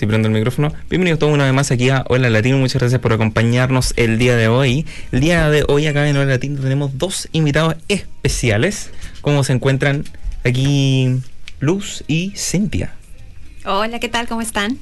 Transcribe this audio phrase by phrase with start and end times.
[0.00, 0.72] Si prendo el micrófono.
[0.88, 2.56] Bienvenidos todos una vez más aquí a Hola Latino.
[2.56, 4.86] Muchas gracias por acompañarnos el día de hoy.
[5.12, 8.92] El día de hoy acá en Hola Latino tenemos dos invitados especiales.
[9.20, 10.04] ¿Cómo se encuentran
[10.42, 11.20] aquí
[11.58, 12.94] Luz y Cintia?
[13.66, 14.26] Hola, ¿qué tal?
[14.26, 14.78] ¿Cómo están?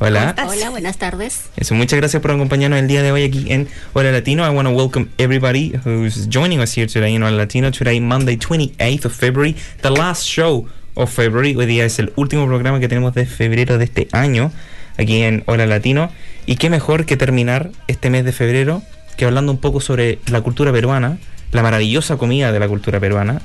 [0.00, 0.34] Hola.
[0.46, 1.44] Hola, buenas tardes.
[1.56, 4.44] Eso, muchas gracias por acompañarnos el día de hoy aquí en Hola Latino.
[4.44, 7.70] I want to welcome everybody who's joining us here today in Hola Latino.
[7.70, 11.54] Today, Monday, 28th of February, the last show of February.
[11.54, 14.50] Hoy día es el último programa que tenemos de febrero de este año
[14.96, 16.10] aquí en Hora Latino.
[16.46, 18.82] Y qué mejor que terminar este mes de febrero
[19.16, 21.18] que hablando un poco sobre la cultura peruana,
[21.52, 23.40] la maravillosa comida de la cultura peruana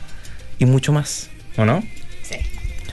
[0.59, 1.83] y mucho más, ¿o no?
[2.23, 2.35] Sí.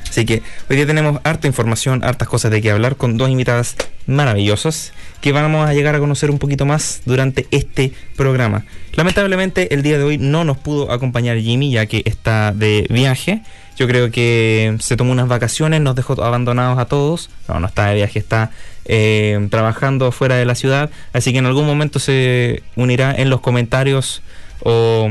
[0.09, 3.77] Así que hoy día tenemos harta información, hartas cosas de qué hablar con dos invitadas
[4.06, 8.64] maravillosas que vamos a llegar a conocer un poquito más durante este programa.
[8.95, 13.42] Lamentablemente el día de hoy no nos pudo acompañar Jimmy ya que está de viaje
[13.78, 17.30] yo creo que se tomó unas vacaciones, nos dejó abandonados a todos.
[17.46, 18.50] No, no está de viaje, está
[18.84, 20.90] eh, trabajando fuera de la ciudad.
[21.12, 24.20] Así que en algún momento se unirá en los comentarios
[24.64, 25.08] o,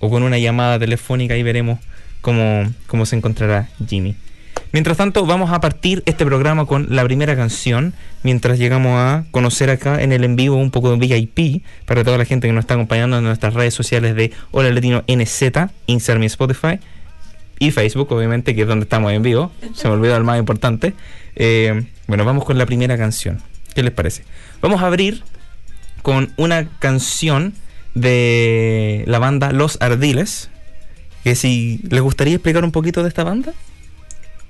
[0.00, 1.78] con una llamada telefónica y veremos
[2.22, 4.16] cómo, cómo se encontrará Jimmy.
[4.72, 9.70] Mientras tanto, vamos a partir este programa con la primera canción, mientras llegamos a conocer
[9.70, 12.62] acá en el en vivo un poco de VIP para toda la gente que nos
[12.62, 15.42] está acompañando en nuestras redes sociales de Hola Latino NZ,
[15.86, 16.80] insert mi Spotify
[17.62, 19.52] y Facebook, obviamente, que es donde estamos en vivo.
[19.72, 20.94] Se me olvidó el más importante.
[21.36, 23.40] Eh, bueno, vamos con la primera canción.
[23.72, 24.24] ¿Qué les parece?
[24.60, 25.22] Vamos a abrir
[26.02, 27.54] con una canción
[27.94, 30.50] de la banda Los Ardiles.
[31.22, 33.54] Que si les gustaría explicar un poquito de esta banda.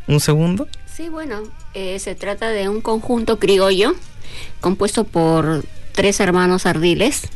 [0.07, 0.67] Un segundo.
[0.87, 1.43] Sí, bueno,
[1.75, 3.95] eh, se trata de un conjunto criollo
[4.63, 7.29] compuesto por tres hermanos ardiles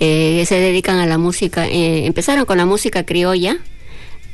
[0.00, 1.66] eh, se dedican a la música.
[1.68, 3.58] empezaron con la música criolla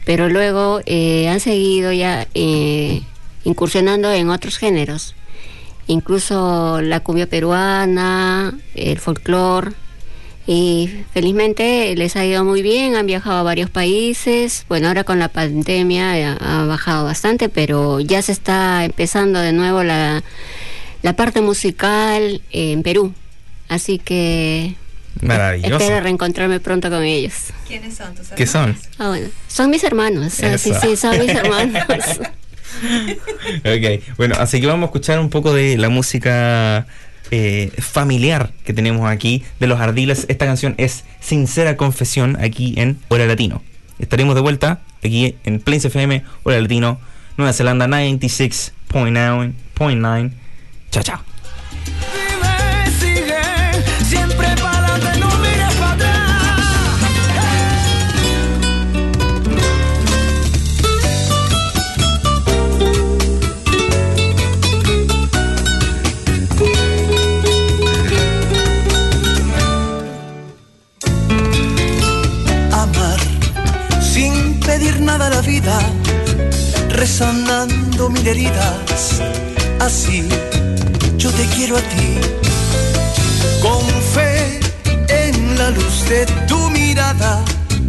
[0.04, 3.02] pero luego eh, han seguido ya eh,
[3.44, 5.14] incursionando en otros géneros,
[5.86, 9.72] incluso la cumbia peruana, el folclore,
[10.46, 15.18] y felizmente les ha ido muy bien, han viajado a varios países, bueno, ahora con
[15.18, 20.22] la pandemia ha, bajado bastante, pero ya se está empezando de nuevo la,
[21.02, 23.14] la parte musical en Perú,
[23.68, 24.74] así que
[25.26, 25.76] Maravilloso.
[25.76, 27.34] Espero reencontrarme pronto con ellos.
[27.66, 28.36] ¿Quiénes son tus hermanos?
[28.36, 28.76] ¿Qué son?
[28.98, 29.28] Ah, bueno.
[29.48, 30.32] Son mis hermanos.
[30.32, 31.82] sí, sí, son mis hermanos.
[33.58, 36.86] ok, bueno, así que vamos a escuchar un poco de la música
[37.30, 40.26] eh, familiar que tenemos aquí de los Ardiles.
[40.28, 43.62] Esta canción es Sincera Confesión aquí en Hora Latino.
[43.98, 46.98] Estaremos de vuelta aquí en Plains FM, Hora Latino,
[47.36, 50.32] Nueva Zelanda 96.9.
[50.90, 51.33] Chao, chao.
[75.64, 75.80] Vida,
[76.90, 79.22] resonando mil heridas.
[79.80, 80.28] Así
[81.16, 82.18] yo te quiero a ti,
[83.62, 83.82] con
[84.14, 84.60] fe
[85.08, 87.42] en la luz de tu mirada,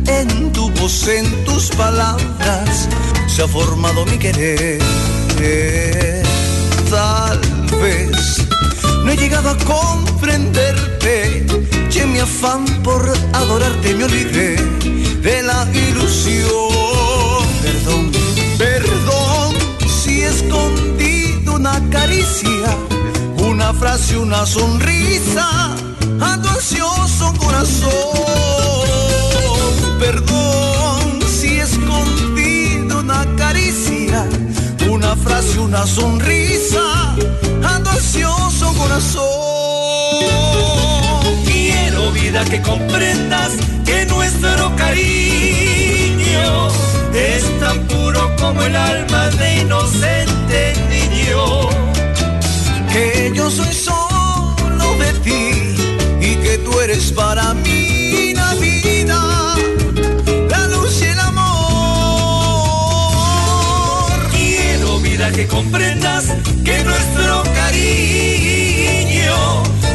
[0.07, 2.87] en tu voz, en tus palabras,
[3.27, 4.79] se ha formado mi querer.
[6.89, 7.39] Tal
[7.81, 8.37] vez
[9.03, 11.45] no he llegado a comprenderte,
[11.91, 13.01] y en mi afán por
[13.33, 14.55] adorarte me olvidé
[15.21, 16.84] de la ilusión.
[17.65, 18.11] Perdón,
[18.59, 19.55] perdón
[19.87, 22.69] si he escondido una caricia,
[23.39, 25.73] una frase, una sonrisa
[26.21, 27.89] a tu ansioso corazón.
[29.99, 34.27] Perdón si he escondido una caricia,
[34.87, 37.15] una frase, una sonrisa
[37.63, 39.25] a tu ansioso corazón.
[41.45, 43.53] Quiero vida que comprendas
[43.85, 45.25] que nuestro cariño
[47.15, 47.45] es
[48.39, 51.69] como el alma de inocente niño.
[52.91, 55.75] Que yo soy solo de ti
[56.19, 59.55] y que tú eres para mí la vida,
[60.49, 61.41] la luz y el amor.
[64.31, 66.25] Quiero vida que comprendas
[66.63, 69.35] que nuestro cariño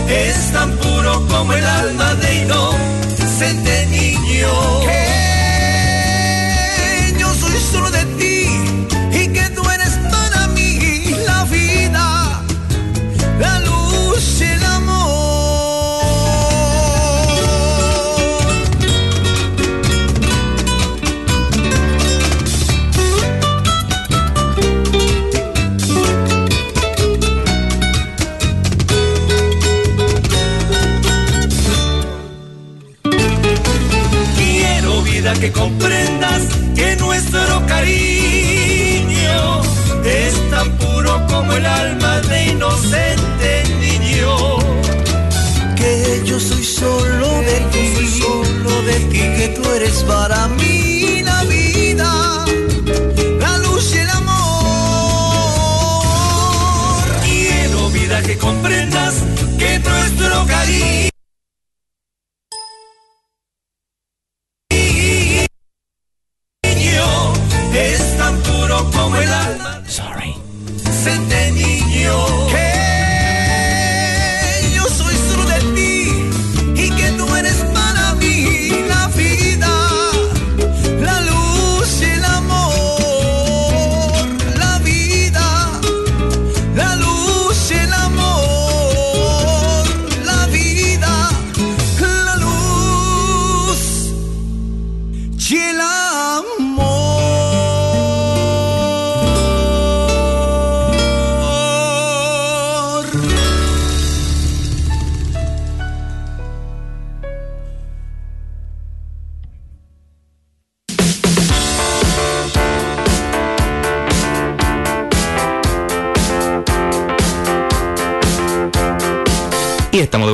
[0.09, 4.80] es tan puro como el alma de inocente niño.
[7.71, 8.47] Solo de ti
[9.13, 12.43] y que tú eres para mí la vida,
[13.39, 16.01] la luz y el amor.
[34.37, 36.60] Quiero vida que comprendas
[37.81, 39.63] cariño
[40.05, 44.59] es tan puro como el alma de inocente niño.
[45.77, 47.87] Que yo soy solo de ti,
[48.21, 52.45] solo de ti, que tú eres para mí la vida,
[53.41, 54.31] la luz y el amor.
[57.25, 59.15] Quiero vida que comprendas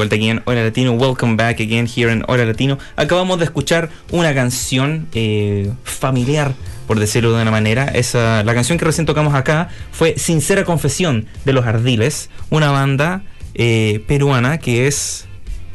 [0.06, 0.92] vuelta aquí en Hora Latino.
[0.92, 2.78] Welcome back again here in Hora Latino.
[2.94, 6.54] Acabamos de escuchar una canción eh, familiar,
[6.86, 7.86] por decirlo de una manera.
[7.86, 13.22] Esa, la canción que recién tocamos acá fue Sincera Confesión de los Ardiles, una banda
[13.54, 15.26] eh, peruana que es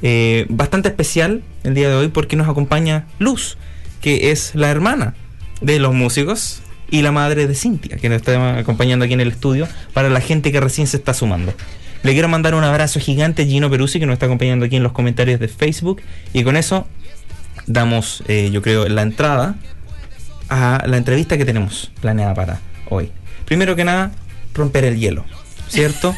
[0.01, 3.57] eh, bastante especial el día de hoy porque nos acompaña Luz,
[3.99, 5.13] que es la hermana
[5.59, 9.29] de los músicos y la madre de Cintia, que nos está acompañando aquí en el
[9.29, 11.53] estudio para la gente que recién se está sumando.
[12.03, 14.83] Le quiero mandar un abrazo gigante a Gino Peruzzi, que nos está acompañando aquí en
[14.83, 16.01] los comentarios de Facebook.
[16.33, 16.87] Y con eso
[17.67, 19.55] damos, eh, yo creo, la entrada
[20.49, 22.59] a la entrevista que tenemos planeada para
[22.89, 23.11] hoy.
[23.45, 24.11] Primero que nada,
[24.53, 25.25] romper el hielo,
[25.67, 26.15] ¿cierto?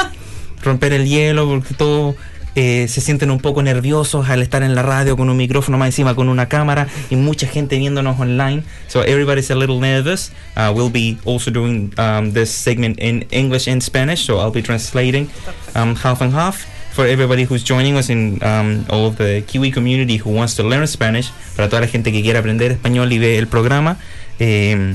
[0.62, 2.16] romper el hielo, porque todos
[2.54, 5.88] eh, se sienten un poco nerviosos al estar en la radio con un micrófono más
[5.88, 8.62] encima con una cámara y mucha gente viéndonos online.
[8.88, 10.30] So everybody's a little nervous.
[10.56, 14.62] Uh, we'll be also doing um, this segment in English and Spanish, so I'll be
[14.62, 15.28] translating
[15.74, 16.66] um, half and half.
[16.94, 20.62] For everybody who's joining us in um, all of the Kiwi community who wants to
[20.62, 23.96] learn Spanish, para toda la gente que quiera aprender español y ve el programa,
[24.38, 24.94] eh,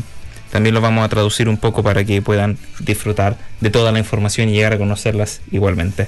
[0.49, 4.47] también lo vamos a traducir un poco para que puedan disfrutar de toda la información
[4.47, 6.07] y llegar a conocerlas igualmente.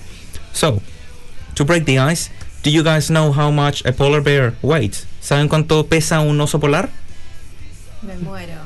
[0.54, 0.82] So,
[1.62, 2.30] to break the ice,
[2.64, 5.06] do you guys know how much a polar bear weighs?
[5.22, 6.90] ¿Saben cuánto pesa un oso polar?
[8.02, 8.66] Me muero.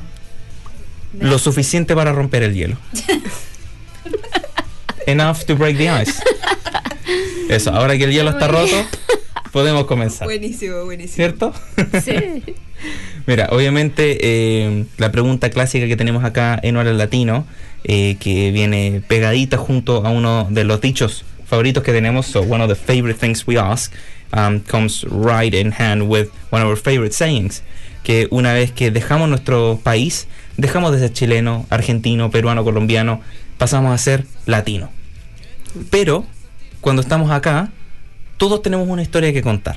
[1.20, 2.76] Lo suficiente para romper el hielo.
[5.06, 6.22] Enough to break the ice.
[7.50, 8.74] Eso, ahora que el hielo está roto,
[9.52, 10.26] podemos comenzar.
[10.26, 11.16] Buenísimo, buenísimo.
[11.16, 11.52] ¿Cierto?
[12.02, 12.56] Sí.
[13.26, 17.46] Mira, obviamente eh, la pregunta clásica que tenemos acá en Hora Latino,
[17.84, 22.62] eh, que viene pegadita junto a uno de los dichos favoritos que tenemos, so one
[22.62, 23.92] of the favorite things we ask,
[24.32, 27.62] um, comes right in hand with one of our favorite sayings,
[28.02, 30.26] que una vez que dejamos nuestro país,
[30.56, 33.20] dejamos de ser chileno, argentino, peruano, colombiano,
[33.58, 34.90] pasamos a ser latino.
[35.90, 36.24] Pero
[36.80, 37.70] cuando estamos acá,
[38.36, 39.76] todos tenemos una historia que contar.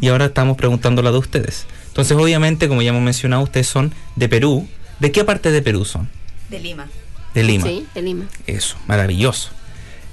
[0.00, 1.66] Y ahora estamos preguntándola de ustedes.
[1.88, 4.68] Entonces, obviamente, como ya hemos mencionado, ustedes son de Perú.
[5.00, 6.08] ¿De qué parte de Perú son?
[6.50, 6.88] De Lima.
[7.34, 7.66] De Lima.
[7.66, 8.26] Sí, de Lima.
[8.46, 9.50] Eso, maravilloso.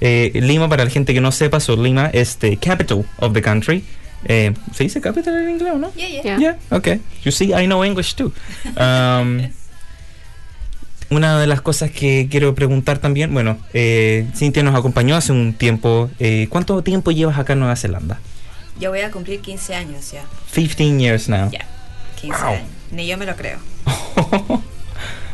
[0.00, 3.40] Eh, Lima, para la gente que no sepa, so Lima es the capital of the
[3.42, 3.84] country.
[4.26, 5.92] Eh, ¿Se dice capital en inglés o no?
[5.94, 6.22] Yeah, yeah.
[6.22, 6.38] Yeah.
[6.38, 7.00] Yeah, okay.
[7.24, 8.32] You see, I know English too.
[8.78, 9.48] Um,
[11.10, 15.52] una de las cosas que quiero preguntar también, bueno, eh, Cintia nos acompañó hace un
[15.54, 16.10] tiempo.
[16.18, 18.18] Eh, ¿Cuánto tiempo llevas acá en Nueva Zelanda?
[18.80, 20.24] Yo voy a cumplir 15 años ya.
[20.54, 21.50] 15 years now.
[21.50, 21.66] Ya.
[22.20, 22.48] 15 Wow.
[22.54, 22.66] años.
[22.92, 23.58] Ni yo me lo creo.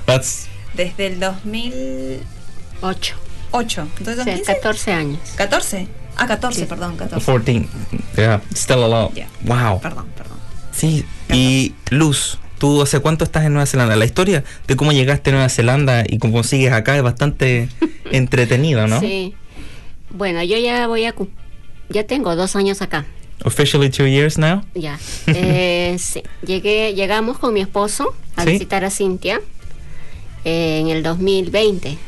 [0.07, 3.15] That's Desde el 2008.
[3.53, 3.87] Ocho.
[3.99, 4.53] Entonces, O sea, 2015.
[4.55, 5.19] 14 años.
[5.37, 5.87] 14.
[6.17, 6.67] Ah, 14, Sí.
[6.67, 7.25] perdón, 14.
[7.27, 7.67] 14.
[8.17, 9.15] Yeah, still a lot.
[9.15, 9.29] Yeah.
[9.43, 9.81] Wow.
[9.81, 10.39] Perdón, perdón.
[10.73, 13.97] Sí, y Luz, ¿tú hace cuánto estás en Nueva Zelanda?
[13.97, 17.69] La historia de cómo llegaste a Nueva Zelanda y cómo sigues acá es bastante
[18.13, 19.01] entretenido, ¿no?
[19.01, 19.35] Sí.
[20.11, 21.15] Bueno, yo ya voy a...
[21.89, 23.05] Ya tengo dos años acá.
[23.45, 24.63] Officially two years now.
[24.75, 24.99] Ya.
[25.27, 26.23] Eh, sí.
[26.47, 28.51] Llegué, llegamos con mi esposo a Sí.
[28.53, 29.41] visitar a Cintia
[30.45, 31.99] eh, en el 2020,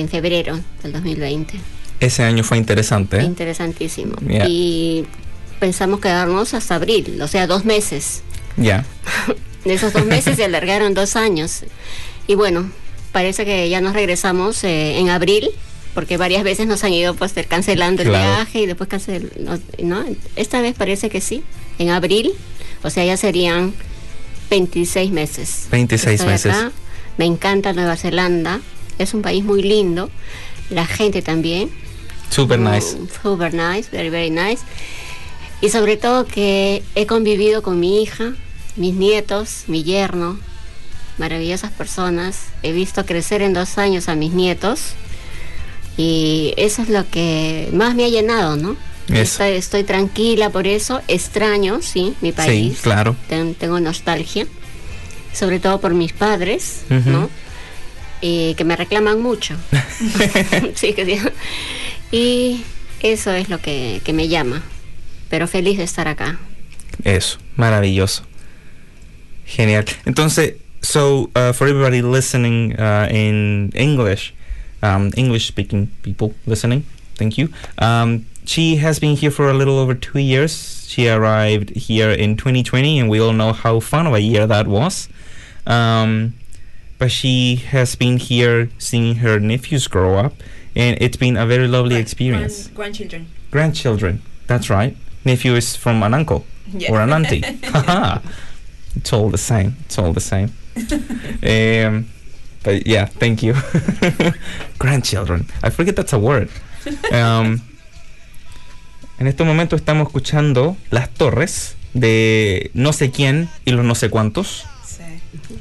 [0.00, 1.54] en febrero del 2020.
[2.00, 3.18] Ese año fue interesante.
[3.20, 3.24] ¿eh?
[3.24, 4.16] Interesantísimo.
[4.26, 4.46] Yeah.
[4.48, 5.06] Y
[5.60, 8.22] pensamos quedarnos hasta abril, o sea, dos meses.
[8.56, 8.84] Ya.
[9.64, 11.60] De esos dos meses se alargaron dos años.
[12.26, 12.68] Y bueno,
[13.12, 15.50] parece que ya nos regresamos eh, en abril,
[15.94, 18.34] porque varias veces nos han ido pues cancelando el Claro.
[18.36, 20.04] viaje y después cancel no, ¿no?
[20.34, 21.44] Esta vez parece que sí,
[21.78, 22.32] en abril,
[22.82, 23.72] o sea, ya serían
[24.50, 25.68] 26 meses.
[25.70, 26.52] 26 Estoy meses.
[26.54, 26.72] acá.
[27.18, 28.60] Me encanta Nueva Zelanda,
[28.98, 30.10] es un país muy lindo,
[30.70, 31.70] la gente también.
[32.30, 32.96] Super Mm, nice.
[33.22, 34.62] Super nice, very, very nice.
[35.60, 38.34] Y sobre todo que he convivido con mi hija,
[38.76, 40.38] mis nietos, mi yerno,
[41.18, 42.38] maravillosas personas.
[42.62, 44.94] He visto crecer en dos años a mis nietos.
[45.96, 48.76] Y eso es lo que más me ha llenado, ¿no?
[49.08, 51.00] Estoy, estoy tranquila por eso.
[51.06, 52.76] Extraño, sí, mi país.
[52.78, 53.14] Sí, claro.
[53.28, 54.46] Ten- tengo nostalgia.
[55.34, 56.82] Sobre todo por mis padres.
[56.88, 57.28] ¿no?
[58.22, 59.56] Y que me reclaman mucho.
[60.74, 61.18] sí, que sí.
[62.12, 62.62] Y
[63.00, 64.62] eso es lo que, que me llama.
[65.28, 66.38] Pero feliz de estar acá.
[67.04, 68.22] Eso, maravilloso.
[69.44, 69.84] Genial.
[70.04, 74.34] Entonces, so uh, for everybody listening uh, in English,
[74.82, 76.84] um, English speaking people listening,
[77.16, 77.48] thank you.
[77.78, 80.86] Um, she has been here for a little over two years.
[80.88, 84.66] She arrived here in 2020, and we all know how fun of a year that
[84.66, 85.08] was.
[85.66, 86.34] Um,
[87.02, 90.34] but she has been here seeing her nephews grow up,
[90.76, 92.68] and it's been a very lovely Gran- experience.
[92.68, 93.26] gran- grandchildren.
[93.50, 94.22] grandchildren.
[94.46, 94.96] That's right.
[95.24, 96.92] Nephew is from an uncle Yeah.
[96.92, 97.42] or an auntie.
[98.94, 99.74] It's all the same.
[99.86, 100.52] It's all the same.
[101.42, 102.06] um,
[102.62, 103.54] but yeah, thank you.
[104.78, 105.46] grandchildren.
[105.64, 106.50] I forget that's a word.
[107.10, 107.62] Um,
[109.18, 114.08] en este momento estamos escuchando las torres de no sé quién y los no sé
[114.08, 114.66] cuántos.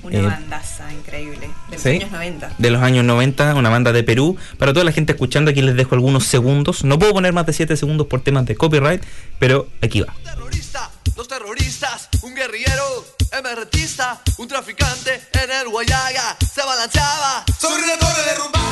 [0.03, 1.49] Una Eh, bandaza increíble.
[1.69, 1.89] De los ¿sí?
[1.89, 2.51] años 90.
[2.57, 4.37] de los años 90, una banda de Perú.
[4.57, 6.83] Para toda la gente escuchando, aquí les dejo algunos segundos.
[6.83, 9.03] No puedo poner más de 7 segundos por temas de copyright,
[9.39, 10.13] pero aquí va.
[10.23, 13.05] terrorista, dos terroristas, un guerrillero,
[13.37, 18.65] emertista, un traficante en el Guayaga se balanceaba sobre una torre derrumbada.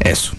[0.00, 0.32] Eso.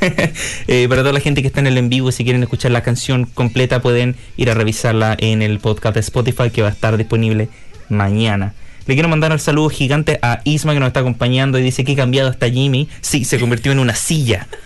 [0.66, 2.82] Eh, para toda la gente que está en el en vivo, si quieren escuchar la
[2.82, 6.96] canción completa, pueden ir a revisarla en el podcast de Spotify que va a estar
[6.98, 7.48] disponible
[7.88, 8.52] mañana.
[8.86, 11.96] Le quiero mandar un saludo gigante a Isma que nos está acompañando y dice que
[11.96, 12.88] cambiado está Jimmy.
[13.00, 14.46] Sí, se convirtió en una silla.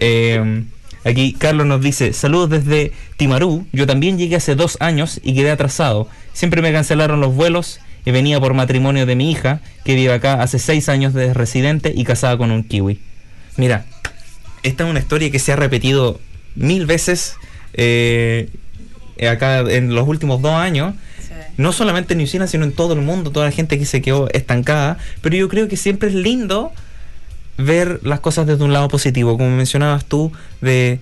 [0.00, 0.64] Eh,
[1.04, 3.66] aquí Carlos nos dice, saludos desde Timarú.
[3.72, 6.08] Yo también llegué hace dos años y quedé atrasado.
[6.32, 10.42] Siempre me cancelaron los vuelos y venía por matrimonio de mi hija, que vive acá
[10.42, 12.98] hace seis años de residente y casada con un kiwi.
[13.56, 13.86] Mira,
[14.62, 16.20] esta es una historia que se ha repetido
[16.54, 17.36] mil veces
[17.72, 18.50] eh,
[19.28, 20.94] acá en los últimos dos años.
[21.56, 24.02] No solamente en New Zealand, sino en todo el mundo, toda la gente que se
[24.02, 24.98] quedó estancada.
[25.20, 26.72] Pero yo creo que siempre es lindo
[27.56, 29.36] ver las cosas desde un lado positivo.
[29.36, 30.98] Como mencionabas tú, de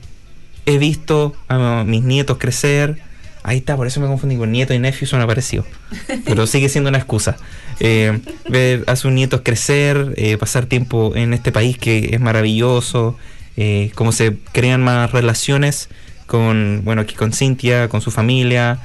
[0.66, 2.99] he visto a mis nietos crecer.
[3.44, 5.64] Ahí está, por eso me confundí con nieto y nephew, suena parecido.
[6.25, 7.37] Pero sigue siendo una excusa.
[7.80, 13.16] Eh, ver a sus nietos crecer, eh, pasar tiempo en este país que es maravilloso,
[13.56, 15.88] eh, cómo se crean más relaciones
[16.26, 18.78] con, bueno, aquí con Cintia, con su familia.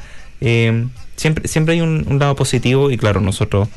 [1.17, 3.67] Siempre, siempre hay un, un lado positivo y claro, nosotros,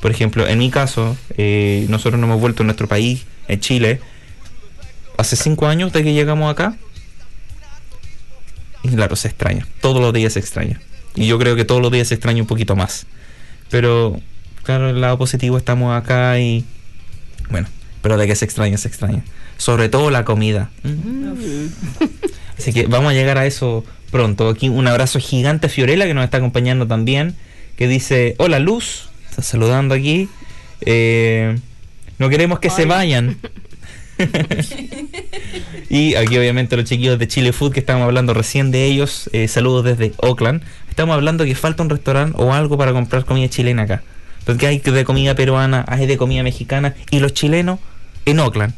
[0.00, 4.00] por ejemplo, en mi caso, eh, nosotros nos hemos vuelto a nuestro país, en Chile,
[5.18, 6.76] hace cinco años de que llegamos acá.
[8.82, 9.66] Y claro, se extraña.
[9.80, 10.80] Todos los días se extraña.
[11.14, 13.06] Y yo creo que todos los días se extraña un poquito más.
[13.70, 14.20] Pero,
[14.62, 16.64] claro, el lado positivo estamos acá y...
[17.50, 17.68] Bueno,
[18.02, 19.24] pero de que se extraña, se extraña.
[19.56, 20.70] Sobre todo la comida.
[22.58, 24.48] Así que vamos a llegar a eso pronto.
[24.48, 27.34] Aquí un abrazo gigante a Fiorella que nos está acompañando también.
[27.76, 29.08] Que dice, hola Luz.
[29.28, 30.28] Está saludando aquí.
[30.82, 31.56] Eh,
[32.18, 33.36] no queremos que se vayan.
[35.88, 39.30] y aquí obviamente los chiquillos de Chile Food que estamos hablando recién de ellos.
[39.32, 40.62] eh, saludos desde Oakland.
[40.88, 44.02] Estamos hablando que falta un restaurante o algo para comprar comida chilena acá.
[44.44, 46.94] Porque hay de comida peruana, hay de comida mexicana.
[47.10, 47.78] Y los chilenos
[48.26, 48.74] en Oakland.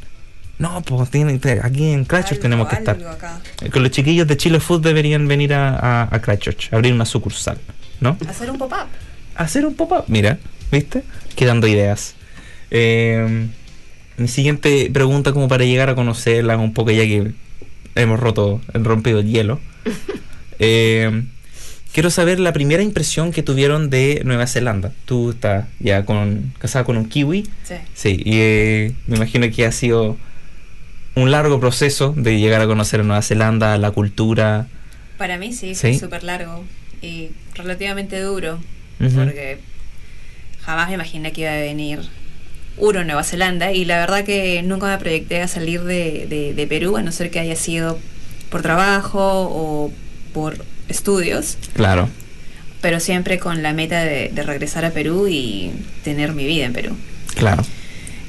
[0.59, 2.97] No, pues tienen, aquí en Christchurch tenemos que estar.
[3.05, 3.41] acá.
[3.61, 7.05] Eh, Con los chiquillos de Chile Food deberían venir a, a, a Christchurch, abrir una
[7.05, 7.59] sucursal,
[8.01, 8.17] ¿no?
[8.29, 8.87] Hacer un pop-up.
[9.35, 10.39] Hacer un pop-up, mira,
[10.71, 11.03] ¿viste?
[11.35, 12.15] Quedando ideas.
[12.71, 13.49] Eh,
[14.19, 17.33] mi siguiente pregunta como para llegar a conocerla un poco ya que
[17.95, 19.61] hemos roto, rompido el hielo.
[20.65, 21.25] Eh,
[21.93, 24.93] quiero saber la primera impresión que tuvieron de Nueva Zelanda.
[25.07, 27.49] Tú estás ya con, casada con un kiwi.
[27.65, 27.75] Sí.
[27.95, 30.17] Sí, y eh, me imagino que ha sido
[31.15, 34.67] un largo proceso de llegar a conocer a Nueva Zelanda, la cultura.
[35.19, 35.93] Para mí sí, Sí.
[35.93, 36.65] fue súper largo
[37.03, 38.59] y relativamente duro,
[38.99, 39.59] porque
[40.65, 42.01] jamás me imaginé que iba a venir
[42.79, 46.55] uno a Nueva Zelanda y la verdad que nunca me proyecté a salir de, de-
[46.55, 47.99] de Perú, a no ser que haya sido
[48.51, 49.93] por trabajo o
[50.33, 52.09] por estudios, Claro,
[52.81, 55.73] pero siempre con la meta de, de regresar a Perú y
[56.05, 56.97] tener mi vida en Perú.
[57.35, 57.63] claro.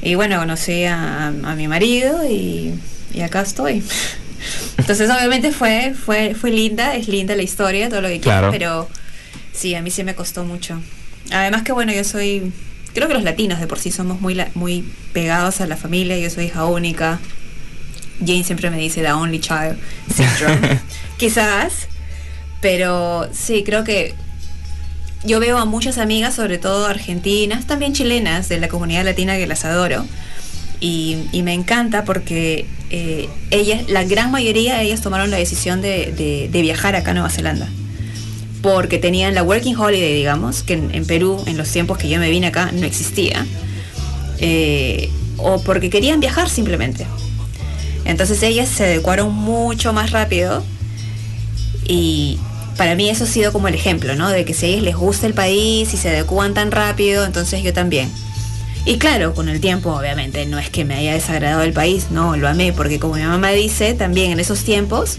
[0.04, 2.74] Y bueno, conocí a, a mi marido y,
[3.14, 3.84] y acá estoy.
[4.78, 8.50] Entonces obviamente fue, fue, fue linda, es linda la historia, todo lo que Claro.
[8.52, 8.90] quieras, pero
[9.54, 10.82] sí, a mí sí me costó mucho.
[11.32, 12.52] Además que bueno, yo soy,
[12.94, 14.84] creo que los latinos de por sí somos muy, muy
[15.14, 17.20] pegados a la familia, yo soy hija única.
[18.20, 19.78] Jane siempre me dice the only child
[20.14, 20.80] syndrome.
[21.18, 21.88] Quizás,
[22.62, 24.14] pero sí, creo que
[25.24, 29.48] yo veo a muchas amigas, sobre todo argentinas, también chilenas de la comunidad latina que
[29.48, 30.06] las adoro.
[30.80, 36.50] Y, me encanta porque eh, ellas, la gran mayoría de ellas tomaron la decisión de,
[36.52, 37.70] viajar acá a Nueva Zelanda.
[38.62, 42.20] Porque tenían la Working Holiday, digamos, que en, en Perú, en los tiempos que yo
[42.20, 43.46] me vine acá, no existía.
[44.40, 47.06] Eh, o porque querían viajar simplemente.
[48.06, 50.64] Entonces ellas se adecuaron mucho más rápido
[51.88, 52.40] y
[52.78, 54.30] para mí eso ha sido como el ejemplo, ¿no?
[54.30, 57.64] De que si a ellos les gusta el país y se adecuan tan rápido, entonces
[57.64, 58.12] yo también.
[58.86, 62.36] Y claro, con el tiempo, obviamente, no es que me haya desagradado el país, no,
[62.36, 65.18] lo amé, porque como mi mamá dice, también en esos tiempos,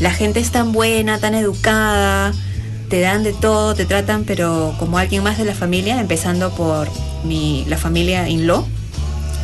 [0.00, 2.32] la gente es tan buena, tan educada,
[2.88, 6.88] te dan de todo, te tratan, pero como alguien más de la familia, empezando por
[7.24, 8.66] mi, la familia in-law,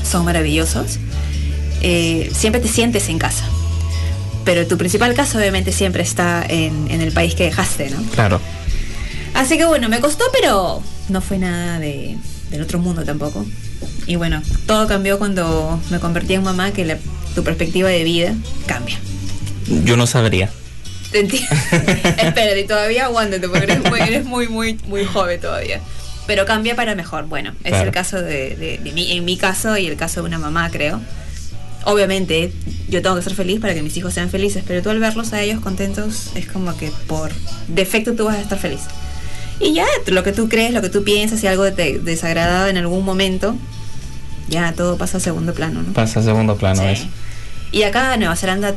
[0.02, 0.98] son maravillosos.
[1.82, 3.44] Eh, siempre te sientes en casa.
[4.50, 8.02] Pero tu principal caso obviamente siempre está en, en el país que dejaste, ¿no?
[8.14, 8.40] Claro.
[9.32, 12.16] Así que bueno, me costó, pero no fue nada de,
[12.50, 13.46] del otro mundo tampoco.
[14.08, 16.98] Y bueno, todo cambió cuando me convertí en mamá, que la-
[17.36, 18.34] tu perspectiva de vida
[18.66, 18.98] cambia.
[19.84, 20.50] Yo no sabría.
[21.12, 21.20] ¿Te?
[21.20, 25.80] Espérate, todavía aguántate, porque eres muy, eres muy, muy, muy joven todavía.
[26.26, 27.26] Pero cambia para mejor.
[27.26, 27.86] Bueno, es Claro.
[27.86, 30.70] el caso de, de- de mí, en mi caso y el caso de una mamá,
[30.72, 31.00] creo.
[31.84, 32.52] Obviamente,
[32.88, 35.32] yo tengo que ser feliz para que mis hijos sean felices, pero tú al verlos
[35.32, 37.30] a ellos contentos es como que por
[37.68, 38.80] defecto tú vas a estar feliz.
[39.60, 42.76] Y ya, lo que tú crees, lo que tú piensas, si algo te desagradaba en
[42.78, 43.56] algún momento,
[44.48, 45.92] ya todo pasa a segundo plano, ¿no?
[45.92, 46.88] Pasa a segundo plano Sí.
[46.88, 47.04] eso.
[47.72, 48.74] Y acá Nueva Zelanda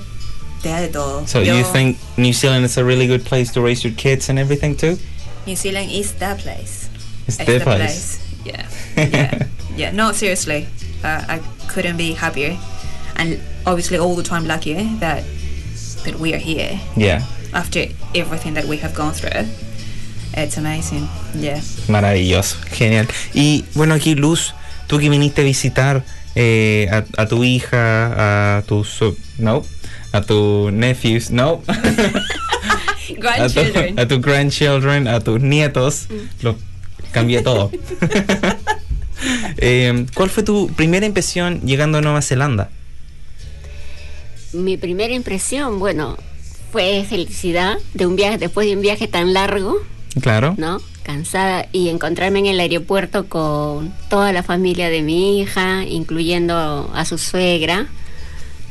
[0.62, 1.26] te da de todo.
[1.28, 4.30] So Yo- you think New Zealand is a really good place to raise your kids
[4.30, 4.98] and everything too?
[5.46, 6.88] New Zealand is the place.
[7.28, 8.20] It's the place.
[8.46, 8.66] Yeah,
[8.98, 9.92] yeah, yeah.
[9.94, 10.68] No, seriously,
[11.04, 11.40] uh, I
[11.74, 12.58] couldn't be happier,
[13.16, 15.24] and obviously all the time luckier that
[16.06, 17.22] that we are here Yeah,
[17.54, 19.48] after everything that we have gone through.
[20.36, 21.08] It's amazing.
[21.36, 21.62] Yeah.
[21.88, 23.06] maravilloso, genial.
[23.34, 24.54] Y bueno, aquí Luz,
[24.88, 26.04] tú que viniste a visitar
[26.36, 29.64] eh, a, a tu hija, a tus so- no,
[30.12, 34.00] a tu nephews, no, a, tu, Grandchildren.
[34.00, 36.08] a tus grandchildren, a tus nietos,
[36.42, 36.56] lo
[37.12, 37.70] cambié todo.
[39.58, 42.70] Eh, ¿Cuál fue tu primera impresión llegando a Nueva Zelanda?
[44.54, 46.18] Mi primera impresión, bueno,
[46.72, 49.76] fue felicidad de un viaje, después de un viaje tan largo,
[50.22, 50.56] Claro.
[50.58, 50.80] ¿no?
[51.04, 57.06] Cansada y encontrarme en el aeropuerto con toda la familia de mi hija, incluyendo a
[57.06, 57.88] su suegra.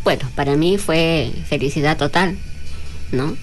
[0.05, 2.39] Bueno, para mí fue felicidad total,
[3.13, 3.37] ¿no?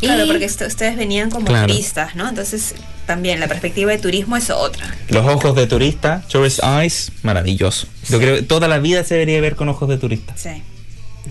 [0.00, 1.68] Claro, Y- porque ustedes venían como Claro.
[1.68, 2.28] turistas, ¿no?
[2.28, 2.74] Entonces
[3.06, 4.94] también la perspectiva de turismo es otra.
[5.08, 7.86] Los ojos de turista, tourist eyes, maravilloso.
[8.10, 10.34] Yo creo que toda la vida se debería ver con ojos de turista.
[10.36, 10.62] Sí.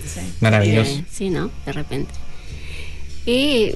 [0.04, 0.20] Sí.
[0.40, 0.90] Maravilloso.
[0.90, 1.50] Eh, sí, ¿no?
[1.64, 2.12] De repente.
[3.24, 3.72] Y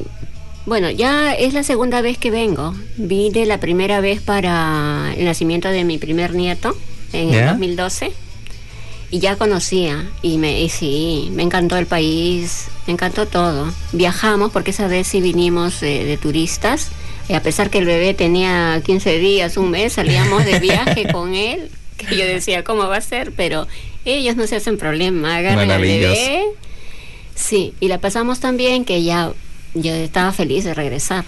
[0.67, 2.75] bueno, ya es la segunda vez que vengo.
[2.97, 6.77] Vine la primera vez para el nacimiento de mi primer nieto
[7.13, 7.41] en ¿Ya?
[7.41, 8.13] el 2012.
[9.13, 13.73] Y ya conocía y me y sí, me encantó el país, me encantó todo.
[13.93, 16.91] Viajamos porque esa vez sí vinimos eh, de turistas.
[17.29, 21.35] Y a pesar que el bebé tenía 15 días, un mes, salíamos de viaje con
[21.35, 21.71] él.
[21.97, 23.33] Que yo decía, ¿cómo va a ser?
[23.33, 23.67] Pero
[24.05, 26.43] ellos no se hacen problema, agarran al bebé.
[27.35, 29.33] Sí, y la pasamos tan bien que ya
[29.75, 31.25] yo estaba feliz de regresar.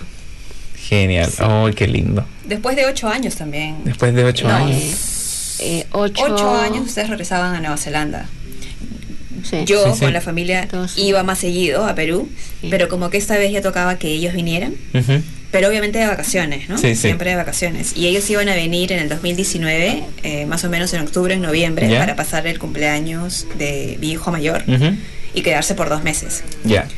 [0.76, 1.30] Genial.
[1.42, 2.24] Oh, qué lindo.
[2.44, 3.76] Después de ocho años también.
[3.84, 5.56] Después de ocho No, años.
[5.60, 8.28] Eh, ocho, Ocho años ustedes regresaban a Nueva Zelanda.
[9.48, 9.58] Sí.
[9.64, 10.00] Yo Sí, sí.
[10.04, 12.28] con la familia iba más seguido a Perú,
[12.60, 12.68] Sí.
[12.70, 14.74] pero como que esta vez ya tocaba que ellos vinieran.
[14.94, 15.22] Ujú.
[15.52, 16.78] Pero obviamente de vacaciones, ¿no?
[16.78, 17.02] Sí, sí.
[17.02, 17.92] Siempre de vacaciones.
[17.94, 21.42] Y ellos iban a venir en el 2019, eh, más o menos en octubre, en
[21.42, 21.98] noviembre, Ya.
[22.00, 24.96] para pasar el cumpleaños de mi hijo mayor Ujú.
[25.34, 26.42] y quedarse por dos meses.
[26.64, 26.88] Ya.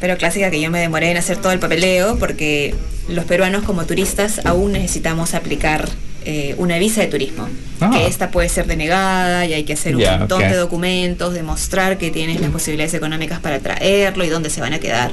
[0.00, 2.74] Pero clásica que yo me demoré en hacer todo el papeleo porque
[3.08, 5.86] los peruanos como turistas aún necesitamos aplicar
[6.24, 7.48] eh, una visa de turismo.
[7.80, 7.90] Ah.
[7.92, 10.48] Que esta puede ser denegada y hay que hacer un Ya, montón ok.
[10.48, 14.78] de documentos, demostrar que tienes las posibilidades económicas para traerlo y dónde se van a
[14.78, 15.12] quedar.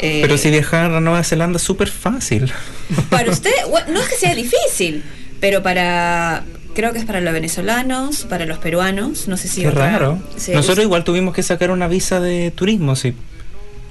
[0.00, 2.52] Eh, Pero si viajar a Nueva Zelanda es súper fácil.
[3.10, 3.52] Para usted,
[3.88, 5.02] no es que sea difícil,
[5.40, 6.44] pero para...
[6.74, 9.60] Creo que es para los venezolanos, para los peruanos, no sé si...
[9.62, 10.18] Qué otra- raro.
[10.34, 13.14] Nosotros usa- igual tuvimos que sacar una visa de turismo, sí.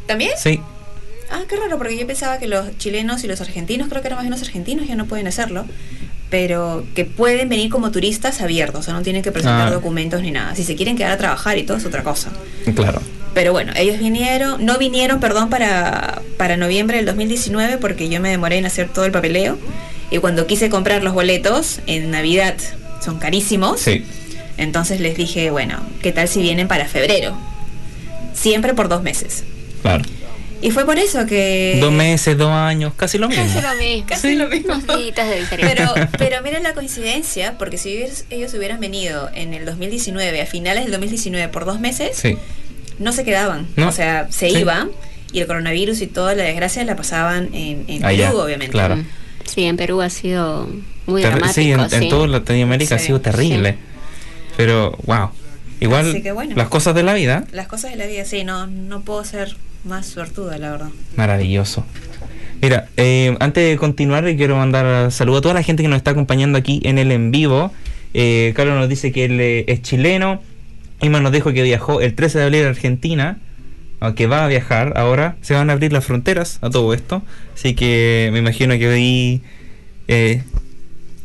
[0.05, 0.31] ¿También?
[0.37, 0.59] Sí.
[1.31, 4.17] Ah, qué raro, porque yo pensaba que los chilenos y los argentinos, creo que eran
[4.17, 5.65] más bien los argentinos, ya no pueden hacerlo,
[6.29, 9.71] pero que pueden venir como turistas abiertos, o sea, no tienen que presentar Ah.
[9.71, 10.53] documentos ni nada.
[10.55, 12.31] Si se quieren quedar a trabajar y todo es otra cosa.
[12.75, 13.01] Claro.
[13.33, 18.29] Pero bueno, ellos vinieron, no vinieron, perdón, para, para noviembre del 2019 porque yo me
[18.29, 19.57] demoré en hacer todo el papeleo.
[20.11, 22.55] Y cuando quise comprar los boletos en Navidad
[23.03, 23.79] son carísimos.
[23.81, 24.05] Sí.
[24.57, 27.35] Entonces les dije, bueno, ¿qué tal si vienen para febrero?
[28.33, 29.43] Siempre por dos meses.
[29.81, 30.03] Claro.
[30.61, 31.77] Y fue por eso que...
[31.81, 33.43] Dos meses, dos años, casi lo mismo.
[33.43, 34.05] Casi lo mismo.
[34.07, 34.75] Casi lo mismo.
[34.77, 35.57] De diferencia.
[35.57, 40.45] Pero, pero miren la coincidencia, porque si ellos, ellos hubieran venido en el 2019, a
[40.45, 42.37] finales del 2019, por dos meses, Sí.
[42.99, 43.67] No se quedaban.
[43.75, 43.89] No.
[43.89, 44.57] O sea, se Sí.
[44.59, 44.89] iban
[45.31, 48.71] y el coronavirus y toda la desgracia la pasaban en, en Allá, Perú, obviamente.
[48.71, 48.97] claro.
[48.97, 49.05] Mm.
[49.45, 50.69] Sí, en Perú ha sido
[51.05, 51.53] muy Ter- dramático.
[51.53, 53.75] sí, en, toda Latinoamérica ha sido terrible.
[54.57, 55.29] Pero, wow.
[55.79, 56.55] Igual, Así que bueno.
[56.55, 59.55] las cosas de la vida, Las cosas de la vida, sí, no, no puedo ser
[59.83, 60.89] más suertuda, la verdad.
[61.17, 61.83] maravilloso.
[62.61, 65.97] Mira, eh, antes de continuar, le quiero mandar saludo a toda la gente que nos
[65.97, 67.73] está acompañando aquí en el en vivo.
[68.13, 70.41] Eh, Carlos nos dice que él eh, es chileno.
[71.03, 73.37] Ima nos dijo que viajó el 13 de abril a Argentina.
[73.99, 77.21] Aunque va a viajar ahora, se van a abrir las fronteras a todo esto.
[77.53, 79.41] Así que me imagino que hoy
[80.07, 80.43] eh,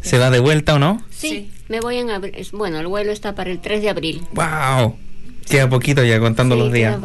[0.01, 1.03] se va de vuelta o no.
[1.11, 1.51] Sí, Sí.
[1.69, 2.35] me voy en abril.
[2.53, 4.23] Bueno, el vuelo está para el 3 de abril.
[4.33, 4.97] ¡Wow!
[5.49, 6.99] Queda poquito ya contando Sí, los días.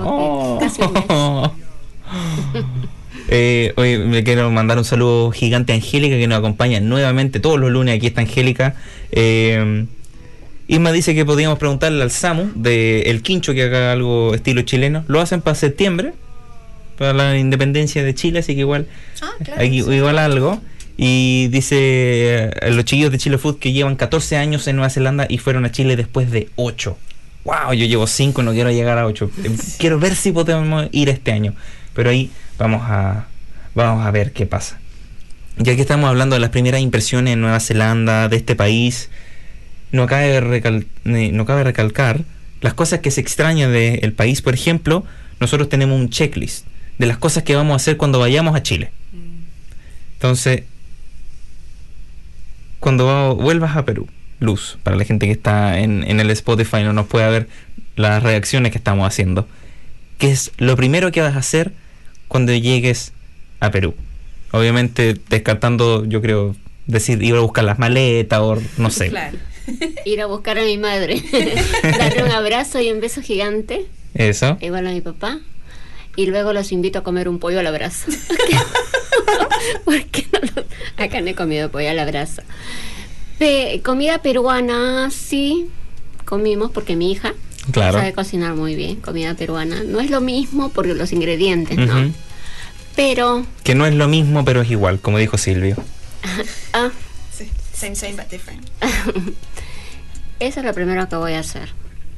[0.59, 1.03] casi un mes.
[3.29, 7.57] Eh, hoy me quiero mandar un saludo gigante a Angélica que nos acompaña nuevamente todos
[7.57, 7.95] los lunes.
[7.95, 8.75] Aquí está Angélica.
[9.11, 9.85] Eh,
[10.67, 15.03] Isma dice que podíamos preguntarle al Samu de El Quincho que haga algo estilo chileno.
[15.07, 16.13] Lo hacen para septiembre,
[16.97, 18.87] para la independencia de Chile, así que igual,
[19.21, 19.61] Ah, claro.
[19.61, 19.91] aquí- sí.
[19.91, 20.61] igual algo.
[20.95, 25.25] Y dice eh, los chiquillos de Chile Food que llevan 14 años en Nueva Zelanda
[25.27, 26.97] y fueron a Chile después de 8.
[27.45, 29.29] Wow, yo llevo 5, no quiero llegar a 8.
[29.79, 31.55] quiero ver si podemos ir este año.
[31.93, 33.25] Pero ahí vamos a,
[33.75, 34.79] vamos a ver qué pasa.
[35.57, 39.09] Ya que estamos hablando de las primeras impresiones en Nueva Zelanda, de este país,
[39.93, 42.25] no cabe, recal- no cabe recalcar
[42.59, 44.41] las cosas que se extrañan del país.
[44.41, 45.05] Por ejemplo,
[45.39, 46.65] nosotros tenemos un checklist
[46.97, 48.91] de las cosas que vamos a hacer cuando vayamos a Chile.
[50.15, 50.63] Entonces,
[52.79, 54.07] cuando va- vuelvas a Perú,
[54.39, 57.47] Luz, para la gente que está en, en el Spotify no nos puede ver
[57.95, 59.47] las reacciones que estamos haciendo.
[60.17, 61.71] ¿Qué es lo primero que vas a hacer
[62.27, 63.13] cuando llegues
[63.59, 63.95] a Perú?
[64.51, 66.55] Obviamente descartando, yo creo,
[66.87, 69.09] decir, ir a buscar las maletas o no sé.
[69.09, 69.37] Claro.
[70.05, 71.21] Ir a buscar a mi madre,
[71.97, 74.57] darle un abrazo y un beso gigante, Eso.
[74.61, 75.39] igual a mi papá,
[76.15, 78.11] y luego los invito a comer un pollo al abrazo.
[79.85, 82.41] Porque no lo- acá no he comido pollo al abrazo.
[83.39, 85.67] Pe- comida peruana, sí,
[86.25, 87.33] comimos porque mi hija
[87.71, 87.97] Claro.
[87.99, 89.83] sabe cocinar muy bien, comida peruana.
[89.85, 92.11] No es lo mismo porque los ingredientes, ¿no?
[92.95, 95.77] Pero, Que no es lo mismo, pero es igual, como dijo Silvio.
[96.73, 96.89] ah,
[97.83, 98.61] same, same, but different.
[100.39, 101.69] eso es lo primero que voy a hacer.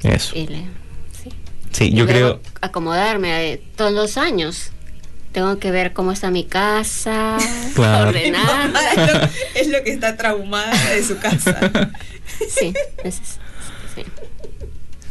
[0.03, 0.35] Eso.
[0.35, 0.65] Y le-
[1.23, 1.29] sí.
[1.71, 2.39] Sí, Y yo creo.
[2.61, 4.71] acomodarme eh, todos los años.
[5.31, 7.37] Tengo que ver cómo está mi casa,
[7.75, 8.09] Claro.
[8.09, 8.71] ordenar.
[8.95, 9.29] es, lo,
[9.61, 11.59] es lo que está traumada de su casa.
[12.49, 12.73] Sí,
[13.03, 13.39] es- es-
[13.95, 14.03] sí.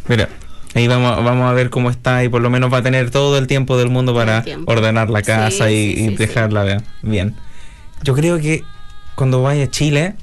[0.08, 0.28] Mira,
[0.74, 3.36] ahí vamos, vamos a ver cómo está y por lo menos va a tener todo
[3.38, 6.84] el tiempo del mundo para ordenar la casa Sí, y, sí, y sí, dejarla bien-
[7.02, 7.36] bien.
[8.02, 8.62] Yo creo que
[9.14, 10.14] cuando vaya a Chile,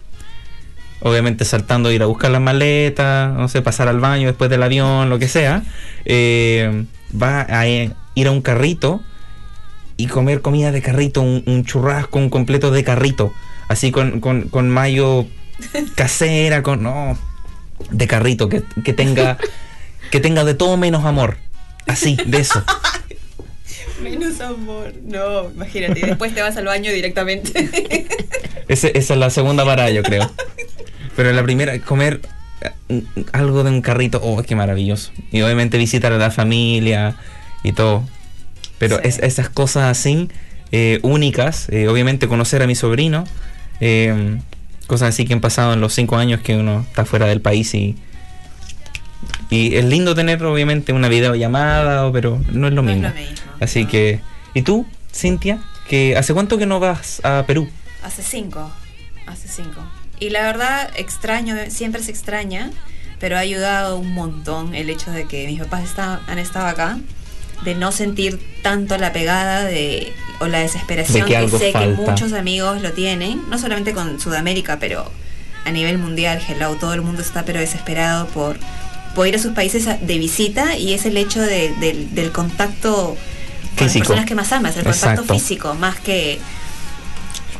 [1.01, 5.09] obviamente saltando ir a buscar las maletas, no sé, pasar al baño después del avión,
[5.09, 5.63] lo que sea,
[6.05, 6.85] eh,
[7.21, 9.01] va a eh, ir a un carrito
[9.97, 13.33] y comer comida de carrito, un, un churrasco, un completo de carrito,
[13.67, 15.25] así con, con, con mayo
[15.95, 17.17] casera, con no
[17.89, 19.37] de carrito, que, que tenga
[20.11, 21.37] que tenga de todo menos amor.
[21.87, 22.63] Así, de eso.
[24.03, 24.93] Menos amor.
[25.03, 26.05] No, imagínate.
[26.05, 27.69] Después te vas al baño directamente.
[28.67, 30.29] Ese- esa es la segunda parada, yo creo.
[31.15, 32.21] Pero la primera, comer
[32.89, 35.11] eh, algo de un carrito, oh, qué maravilloso.
[35.31, 37.15] Y obviamente visitar a la familia
[37.63, 38.03] y todo.
[38.77, 39.01] Pero Sí.
[39.07, 40.29] es- esas cosas así,
[40.71, 41.67] eh, únicas.
[41.69, 43.25] Eh, obviamente conocer a mi sobrino,
[43.79, 44.37] eh,
[44.87, 47.73] cosas así que han pasado en los cinco años que uno está fuera del país
[47.73, 47.95] y,
[49.49, 53.09] y es lindo tener obviamente una videollamada, pero no es lo No es mismo.
[53.09, 53.89] lo mismo, Así no.
[53.89, 54.19] que,
[54.53, 55.59] ¿y tú, Cintia?
[55.87, 57.69] Que ¿Hace cuánto que no vas a Perú?
[58.03, 58.71] Hace cinco,
[59.27, 59.81] hace cinco.
[60.21, 62.69] Y la verdad, extraño, siempre se extraña,
[63.19, 66.99] pero ha ayudado un montón el hecho de que mis papás está- han estado acá,
[67.65, 71.79] de no sentir tanto la pegada de, o la desesperación De que sé falta.
[71.79, 75.11] que muchos amigos lo tienen, no solamente con Sudamérica, pero
[75.65, 78.57] a nivel mundial, hello, todo el mundo está pero desesperado por,
[79.15, 83.17] por ir a sus países de visita y es el hecho de- del- del contacto
[83.75, 85.33] con las personas que más amas, el contacto Exacto.
[85.33, 86.39] físico, más que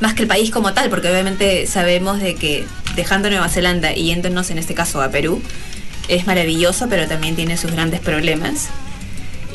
[0.02, 4.06] más que el país como tal, porque obviamente sabemos de que dejando Nueva Zelanda y
[4.06, 5.42] yéndonos en este caso a Perú,
[6.10, 8.68] es maravilloso, pero también tiene sus grandes problemas.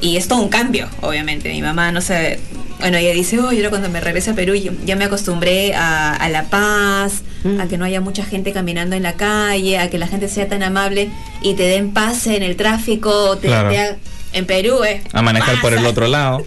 [0.00, 1.48] Y es todo un cambio, obviamente.
[1.50, 2.38] Mi mamá no sé,
[2.80, 6.14] bueno, ella dice, oh, yo cuando me regrese a Perú yo- ya me acostumbré a,
[6.14, 7.60] a la paz, Mm.
[7.60, 10.48] a que no haya mucha gente caminando en la calle, a que la gente sea
[10.48, 11.10] tan amable
[11.42, 13.70] y te den pase en el tráfico, te, Claro.
[13.70, 13.96] te ha-
[14.36, 15.02] en Perú es...
[15.12, 16.44] A manejar por el otro lado.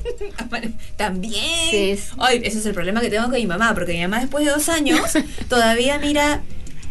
[0.98, 1.34] También.
[1.72, 4.46] Sí, Ay, ese es el problema que tengo con mi mamá, porque mi mamá después
[4.46, 5.02] de dos años
[5.50, 6.42] todavía mira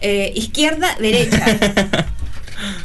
[0.01, 1.45] eh, izquierda, derecha.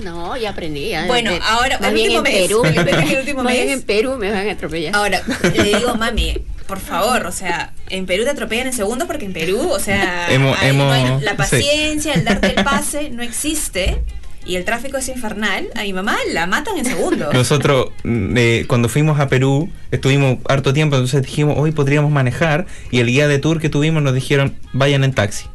[0.01, 0.89] No, ya aprendí.
[0.89, 1.07] ya.
[1.07, 2.63] Bueno, De- ahora, más el bien último en mes, Perú.
[2.63, 3.71] el último- mes.
[3.71, 4.95] en Perú me van a atropellar.
[4.95, 5.23] Ahora,
[5.55, 9.33] le digo, mami, por favor, o sea, en Perú te atropellan en segundos porque en
[9.33, 11.37] Perú, o sea, Hemos- ahí no hay- hemos- la sí.
[11.37, 14.03] paciencia, el darte el pase no existe
[14.45, 15.67] y el tráfico es infernal.
[15.75, 17.33] A mi mamá la matan en segundos.
[17.33, 22.65] Nosotros, mm, eh, cuando fuimos a Perú, estuvimos harto tiempo, entonces dijimos, hoy podríamos manejar,
[22.91, 25.45] y el guía de tour que tuvimos nos dijeron, vayan en taxi.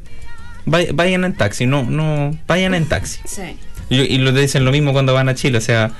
[0.67, 3.21] Vay- vayan en taxi, no, no, vayan en taxi.
[3.25, 3.57] Sí.
[3.91, 5.93] Y, y lo dicen lo mismo cuando van a Chile, o sea,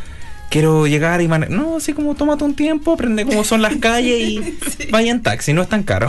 [0.51, 1.57] quiero llegar y manejar.
[1.57, 4.59] No, así como tómate un tiempo, aprende cómo son las calles y
[4.91, 6.09] vaya en taxi, no es tan caro.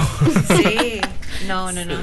[0.58, 1.00] Sí,
[1.48, 1.96] no, no, no.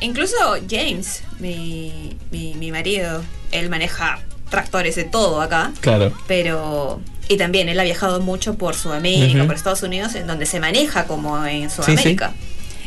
[0.00, 0.36] Incluso
[0.68, 6.12] James, mi, mi, mi marido, él maneja tractores de todo acá, claro.
[6.26, 7.00] pero...
[7.28, 11.06] Y también él ha viajado mucho por Sudamérica, por Estados Unidos, en donde se maneja
[11.06, 12.32] como en Sudamérica.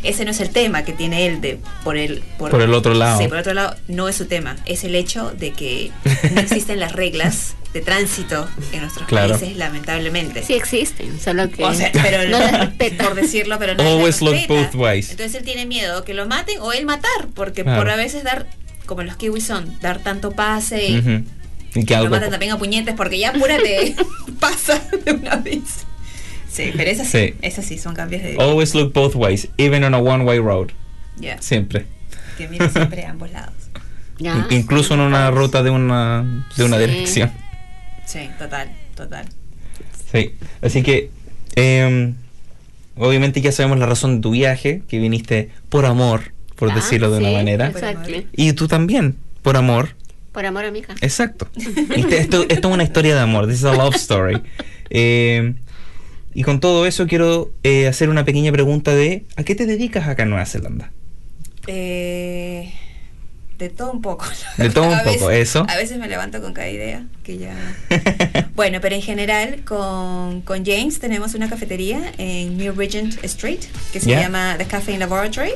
[0.04, 3.20] Ese no es el tema que tiene él de por el Por el otro lado.
[3.20, 4.56] Sí, por el otro lado no es su tema.
[4.66, 5.92] Es el hecho de que
[6.34, 9.38] no existen las reglas de tránsito en nuestros Claro.
[9.38, 10.42] países, lamentablemente.
[10.44, 13.06] Sí existen, solo que O sea, pero no las respetan.
[13.08, 15.12] por decirlo, pero no Always look both ways.
[15.12, 17.80] Entonces él tiene miedo que lo maten o él matar, porque Claro.
[17.82, 18.48] por a veces dar,
[18.88, 21.24] como los kiwis son, dar tanto pase y Ujú.
[21.76, 22.16] Y que lo algo.
[22.16, 23.96] matan también a puñetes porque ya apúrate,
[24.40, 25.62] pasa de una vez.
[26.52, 27.34] Sí, pero es así, Sí.
[27.42, 30.70] es así, son cambios de Always look both ways, even on a one-way road.
[31.18, 31.86] Ya, Siempre.
[32.38, 33.54] que mira siempre a ambos lados.
[34.18, 34.48] Ya.
[34.50, 36.86] In- Incluso en una ruta de una, de una Sí.
[36.86, 37.32] dirección.
[38.06, 39.26] Sí, total, total.
[40.12, 40.34] Sí.
[40.62, 41.12] Así que,
[41.56, 42.14] eh,
[42.98, 47.12] obviamente ya sabemos la razón de tu viaje, que viniste por amor, por Ah, decirlo
[47.12, 47.68] de una sí, manera.
[47.68, 48.10] Exacto.
[48.34, 49.96] Y tú también, por amor.
[50.32, 50.96] Por amor a mi hija.
[51.02, 51.48] Exacto.
[52.10, 53.48] Esto, esto es una historia de amor.
[53.48, 54.42] This is a love story.
[54.90, 55.54] Eh,
[56.34, 60.08] y con todo eso quiero eh, hacer una pequeña pregunta de ¿a qué te dedicas
[60.08, 60.92] acá en Nueva Zelanda?
[61.68, 62.72] Eh,
[63.58, 64.26] de todo un poco.
[64.58, 65.65] De todo un poco, eso.
[65.68, 67.56] A veces me levanto con cada idea que ya...
[68.56, 73.60] Bueno, pero en general con, con James tenemos una cafetería en New Regent Street
[73.92, 75.52] que se llama The Cafe Laboratory.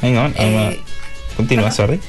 [0.00, 0.80] Hang on, uh, Eh,
[1.36, 2.00] continúa, sorry.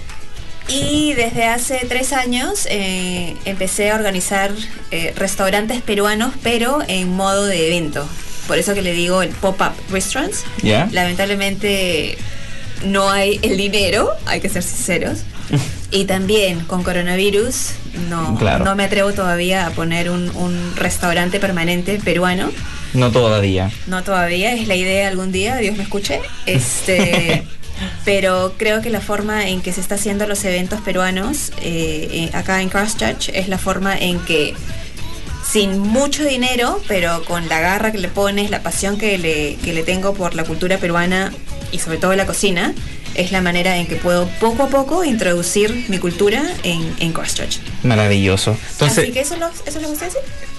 [0.67, 4.51] Y desde hace tres años eh, empecé a organizar
[4.91, 8.07] eh, restaurantes peruanos, pero en modo de evento.
[8.47, 10.43] Por eso que le digo el pop-up restaurants.
[10.61, 10.87] ¿Ya?
[10.91, 12.17] Lamentablemente
[12.85, 15.19] no hay el dinero, hay que ser sinceros.
[15.91, 17.73] Y también con coronavirus
[18.09, 18.65] no, Claro.
[18.65, 22.49] no me atrevo todavía a poner un, un restaurante permanente peruano.
[22.95, 23.69] No todavía.
[23.85, 26.19] No todavía, es la idea algún día, Dios me escuche.
[26.47, 27.43] Este,
[28.05, 32.29] pero creo que la forma en que se está haciendo los eventos peruanos eh, eh,
[32.33, 34.53] acá en Christchurch es la forma en que
[35.49, 39.73] sin mucho dinero, pero con la garra que le pones, la pasión que le, que
[39.73, 41.31] le tengo por la cultura peruana
[41.71, 42.73] y sobre todo la cocina,
[43.13, 47.59] es la manera en que puedo poco a poco introducir mi cultura en, en Christchurch.
[47.83, 48.57] Maravilloso.
[48.71, 50.07] Entonces, Así que eso, es lo- eso es lo dice.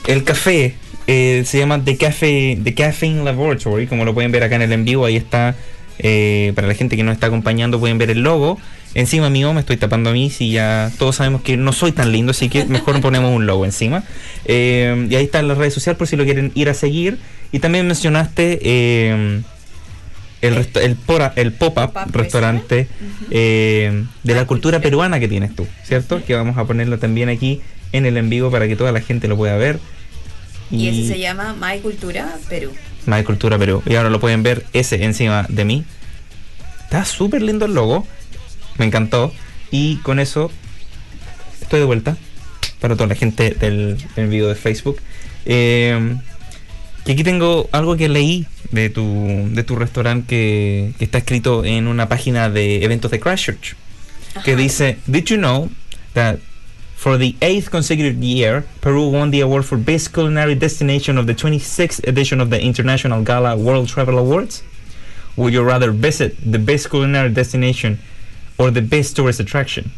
[0.06, 0.74] el café
[1.08, 4.72] eh, se llama The Cafe, The Caffeine Laboratory, como lo pueden ver acá en el
[4.72, 5.56] en vivo, ahí está.
[5.98, 8.58] Eh, para la gente que nos está acompañando pueden ver el logo.
[8.94, 12.12] Encima mío me estoy tapando a mí, si ya todos sabemos que no soy tan
[12.12, 14.04] lindo, así que mejor ponemos un logo encima.
[14.44, 17.18] Eh, y ahí están las redes sociales por si lo quieren ir a seguir.
[17.50, 19.42] Y también mencionaste eh,
[20.42, 23.30] el, el, pora- el pop-up restaurante restaurant.
[23.30, 24.80] de la cultura cultura.
[24.80, 26.22] peruana que tienes tú, ¿cierto?
[26.24, 27.60] Que vamos a ponerlo también aquí
[27.92, 29.78] en el en vivo para que toda la gente lo pueda ver.
[30.70, 32.70] Y ese se llama My Cultura Perú.
[33.06, 33.82] My Cultura Perú.
[33.86, 35.84] Y ahora lo pueden ver ese encima de mí.
[36.84, 38.06] Está súper lindo el logo.
[38.78, 39.32] Me encantó.
[39.70, 40.50] Y con eso
[41.60, 42.16] estoy de vuelta.
[42.80, 45.00] Para toda la gente del, del video de Facebook.
[45.46, 46.16] Eh,
[47.06, 51.64] y aquí tengo algo que leí de tu, de tu restaurante que, que está escrito
[51.64, 53.76] en una página de eventos de Christchurch.
[54.44, 54.60] Que Ajá.
[54.60, 55.70] dice, Did you know
[56.14, 56.36] that
[57.04, 61.34] for the eighth consecutive year, Peru won the award for Best Culinary Destination of the
[61.34, 64.62] 26th edition of the International Gala World Travel Awards?
[65.36, 67.98] Would you rather visit the best culinary destination
[68.56, 69.90] or the best tourist attraction?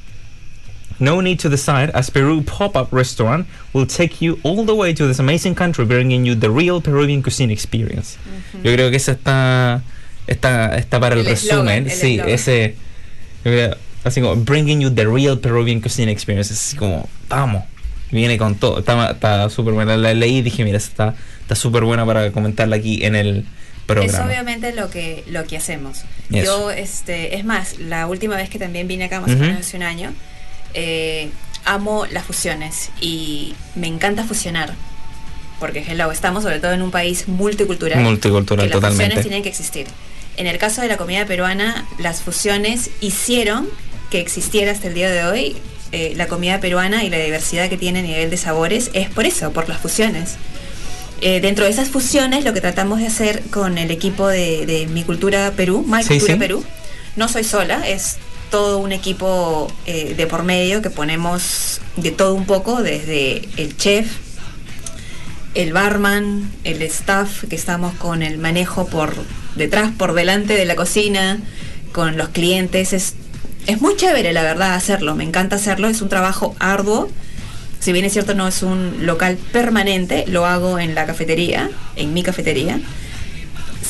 [0.99, 5.07] No need to decide, as Peru Pop-Up Restaurant will take you all the way to
[5.07, 8.19] this amazing country, bringing you the real Peruvian cuisine experience.
[8.65, 9.81] Yo creo que esa está,
[10.27, 11.87] está, está para el, El resumen.
[11.87, 12.35] eslogan, el sí, eslogan.
[12.35, 12.75] ese.
[14.07, 16.53] Así como, bringing you the real Peruvian cuisine experience.
[16.53, 17.65] Es así como, vamos.
[18.11, 18.79] Viene con todo.
[18.79, 19.97] Está súper buena.
[19.97, 21.15] La leí y dije, mira, está
[21.47, 23.45] está súper buena para comentarla aquí en el Es
[23.87, 24.27] programa.
[24.27, 25.99] obviamente lo que, lo que hacemos.
[26.33, 26.45] Eso.
[26.45, 29.77] Yo, este, es más, la última vez que también vine acá, más o menos hace
[29.77, 30.13] un año,
[30.75, 31.31] eh,
[31.65, 34.75] amo las fusiones y me encanta fusionar.
[35.61, 38.03] Porque hello, estamos sobre todo en un país multicultural.
[38.03, 39.05] Multicultural, que las totalmente.
[39.05, 39.87] fusiones tienen que existir.
[40.37, 43.69] En el caso de la comida peruana, las fusiones hicieron
[44.11, 45.57] que existiera hasta el día de hoy
[45.93, 49.25] eh, la comida peruana y la diversidad que tiene a nivel de sabores es por
[49.25, 50.35] eso, por las fusiones.
[51.21, 54.87] Eh, dentro de esas fusiones, lo que tratamos de hacer con el equipo de, de
[54.87, 56.39] Mi Cultura Perú, My Sí, Cultura sí.
[56.39, 56.65] Perú,
[57.15, 58.19] no soy sola, es
[58.51, 63.77] todo un equipo eh, de por medio que ponemos de todo un poco, desde el
[63.77, 64.07] chef,
[65.55, 69.15] el barman, el staff, que estamos con el manejo por
[69.55, 71.41] detrás, por delante de la cocina,
[71.93, 72.93] con los clientes.
[72.93, 73.15] Es,
[73.67, 75.15] es muy chévere, la verdad, hacerlo.
[75.15, 75.89] Me encanta hacerlo.
[75.89, 77.09] Es un trabajo arduo.
[77.81, 82.15] Si bien es cierto, no es un local permanente, lo hago en la cafetería, en
[82.15, 82.81] mi cafetería.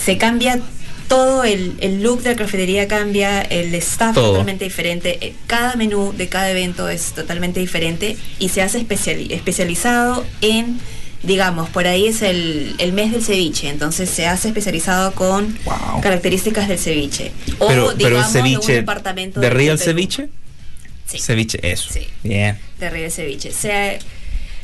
[0.04, 0.60] Se cambia
[1.08, 4.30] todo el, el look de la cafetería, cambia el staff Todo.
[4.32, 5.18] totalmente diferente.
[5.24, 10.80] eh, Cada menú de cada evento es totalmente diferente y se hace especiali- especializado en,
[11.22, 16.00] digamos, por ahí es el, el mes del ceviche, entonces se hace especializado con Wow.
[16.02, 17.32] características del ceviche.
[17.58, 19.90] O, pero, pero el digamos, de un departamento ¿De real Perú.
[19.90, 20.28] ceviche?
[21.06, 21.18] Sí.
[21.18, 21.88] Ceviche, eso.
[21.92, 22.06] Sí.
[22.22, 22.58] Bien.
[22.80, 23.50] de Río Ceviche.
[23.50, 23.98] O sea,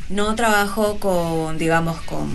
[0.09, 2.29] no trabajo con, digamos, con...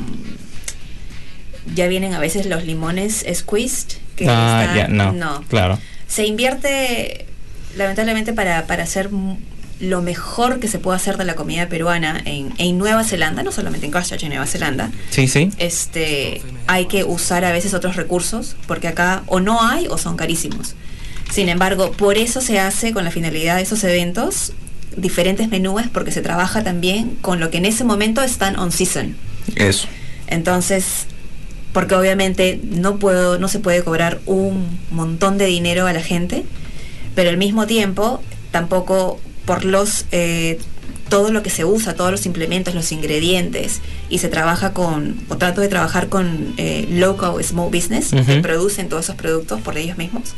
[1.76, 3.98] Ya vienen a veces los limones squeezed.
[4.16, 5.44] Que ah, están- ya, no.
[5.50, 5.78] Claro.
[6.08, 7.26] Se invierte,
[7.76, 9.10] lamentablemente, para, para hacer
[9.80, 13.52] lo mejor que se puede hacer de la comida peruana en, en Nueva Zelanda, no
[13.52, 14.92] solamente en Christchurch, en Nueva Zelanda.
[15.12, 15.52] Sí, sí.
[15.58, 20.18] Este, hay que usar a veces otros recursos, porque acá o no hay o son
[20.18, 20.76] carísimos.
[21.32, 24.54] Sin embargo, por eso se hace con la finalidad de esos eventos
[24.96, 29.16] diferentes menúes, porque se trabaja también con lo que en ese momento están on season.
[29.56, 29.88] Eso.
[30.28, 31.06] Entonces,
[31.72, 36.44] porque obviamente no puedo, no se puede cobrar un montón de dinero a la gente,
[37.14, 40.60] pero al mismo tiempo tampoco por los eh,
[41.10, 43.80] todo lo que se usa, todos los implementos, los ingredientes,
[44.10, 48.42] y se trabaja con, o trato de trabajar con eh, local small business que Ujú.
[48.42, 50.34] producen todos esos productos por ellos mismos.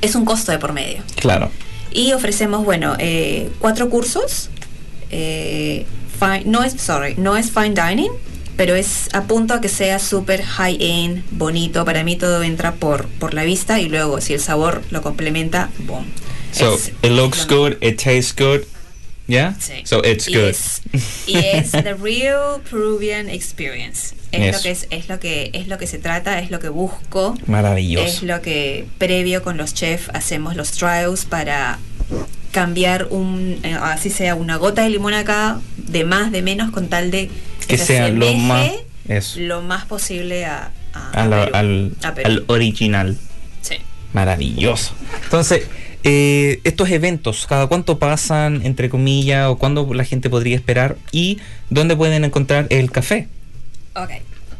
[0.00, 1.02] Es un costo de por medio.
[1.16, 1.50] Claro.
[1.92, 4.48] Y ofrecemos, bueno, eh, cuatro cursos.
[5.10, 5.84] eh,
[6.18, 8.10] fine- no es, sorry, no es fine dining,
[8.56, 11.84] pero es a punto a que sea súper high-end, bonito.
[11.84, 15.68] Para mí todo entra por, por la vista y luego si el sabor lo complementa,
[15.86, 16.04] boom.
[16.54, 18.62] So, Es- it looks es lo good, it tastes good.
[19.26, 19.54] Yeah?
[19.58, 19.82] Sí.
[19.86, 20.44] So it's y good.
[20.50, 20.82] Es,
[21.26, 24.14] y es the real Peruvian experience.
[24.32, 24.56] Es Eso.
[24.58, 27.34] lo que es, es lo que es lo que se trata, es lo que busco.
[27.40, 28.26] Es Maravilloso.
[28.26, 31.78] lo que previo con los chefs hacemos los trials para
[32.52, 36.88] cambiar un eh, así sea una gota de limón acá, de más, de menos, con
[36.88, 37.30] tal de
[37.66, 38.70] Que se sea lo más.
[39.08, 39.40] Eso.
[39.40, 41.56] lo más posible a, a- Al, a Perú.
[41.56, 42.26] al, A Perú.
[42.28, 43.16] al original.
[43.62, 43.76] Sí.
[44.12, 44.92] Maravilloso.
[45.24, 45.64] Entonces,
[46.04, 50.96] eh, estos eventos, ¿cada cuánto pasan, entre comillas, o cuándo la gente podría esperar?
[51.12, 51.38] ¿Y
[51.70, 53.28] dónde pueden encontrar el café?
[53.96, 54.10] Ok.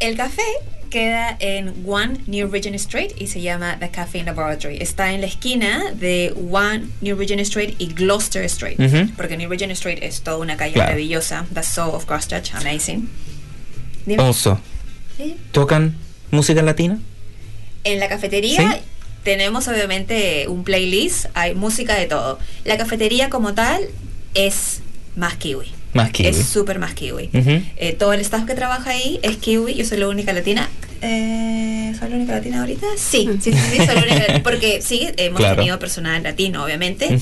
[0.01, 0.43] El café
[0.91, 4.79] queda en One New Regent Street y se llama The Cafe Laboratory.
[4.81, 8.79] Está en la esquina de One New Regent Street y Gloucester Street.
[8.79, 9.11] Ujú.
[9.17, 10.91] Porque New Regent Street es toda una calle Claro.
[10.91, 11.47] maravillosa.
[11.53, 13.09] The soul of Christchurch, amazing.
[14.07, 14.23] Dime.
[14.23, 14.61] Also,
[15.17, 15.37] Sí.
[15.53, 15.97] ¿tocan
[16.31, 16.99] música latina?
[17.85, 18.79] En la cafetería Sí.
[19.25, 22.39] Tenemos obviamente un playlist, hay música de todo.
[22.65, 23.81] La cafetería como tal
[24.35, 24.81] es
[25.17, 25.67] más kiwi.
[25.95, 26.29] Más kiwi.
[26.29, 27.31] Es súper más kiwi.
[27.77, 30.69] Eh, todo el staff que trabaja ahí es kiwi, yo soy la única latina.
[31.03, 32.87] Eh, ¿Soy la única latina ahorita?
[32.97, 35.57] Sí, sí, sí, sí, soy la única Porque sí, hemos Claro.
[35.57, 37.19] tenido personal latino, obviamente.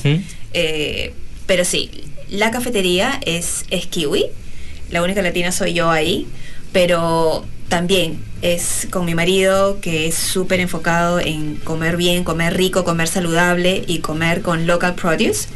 [0.55, 1.13] Eh,
[1.47, 1.91] pero sí,
[2.31, 4.27] la cafetería es, es kiwi.
[4.91, 6.27] La única latina soy yo ahí.
[6.73, 12.85] Pero también es con mi marido que es súper enfocado en comer bien, comer rico,
[12.85, 15.49] comer saludable y comer con local produce.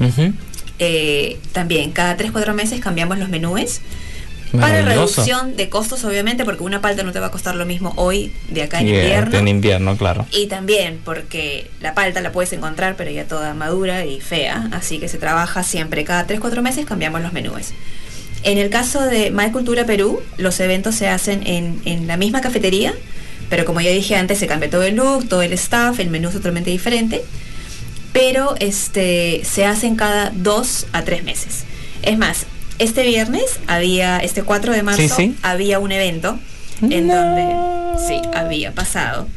[0.78, 3.82] Eh, también cada 3-4 meses cambiamos los menúes.
[4.58, 7.92] Para reducción de costos, obviamente, porque una palta no te va a costar lo mismo
[7.96, 9.38] hoy de acá en Yeah, invierno.
[9.38, 10.24] En invierno, claro.
[10.32, 14.70] Y también porque la palta la puedes encontrar, pero ya toda madura y fea.
[14.72, 16.02] Así que se trabaja siempre.
[16.04, 17.74] Cada 3-4 meses cambiamos los menúes.
[18.46, 22.40] En el caso de My Cultura Perú, los eventos se hacen en, en la misma
[22.40, 22.94] cafetería,
[23.50, 26.28] pero como ya dije antes, se cambia todo el look, todo el staff, el menú
[26.28, 27.22] es totalmente diferente.
[28.12, 31.64] Pero este, se hacen cada 2 a 3 meses.
[32.02, 32.46] Es más,
[32.78, 35.34] este viernes había, este 4 de marzo, Sí, sí.
[35.42, 36.38] había un evento
[36.82, 37.14] en No.
[37.16, 39.28] donde sí, había pasado.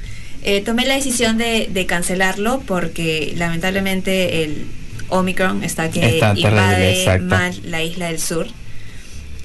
[0.44, 4.66] Eh, tomé la decisión de, de cancelarlo porque lamentablemente el
[5.10, 8.48] Omicron está que Está invade mal la isla del sur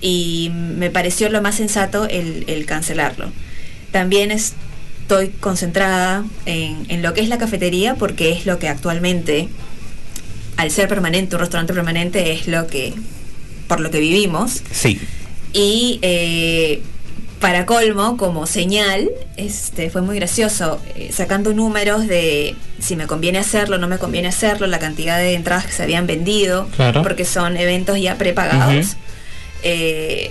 [0.06, 3.30] y me pareció lo más sensato el, el cancelarlo.
[3.90, 9.48] También estoy concentrada en, en lo que es la cafetería porque es lo que actualmente,
[10.58, 12.92] al ser permanente, un restaurante permanente, es lo que,
[13.66, 14.60] por lo que vivimos.
[14.70, 15.00] Sí.
[15.54, 16.82] Y eh,
[17.40, 23.38] para colmo, como señal, este fue muy gracioso, eh, sacando números de si me conviene
[23.38, 27.02] hacerlo, no me conviene hacerlo, la cantidad de entradas que se habían vendido, Claro.
[27.02, 28.86] porque son eventos ya prepagados.
[28.88, 28.96] Ujú.
[29.64, 30.30] Eh,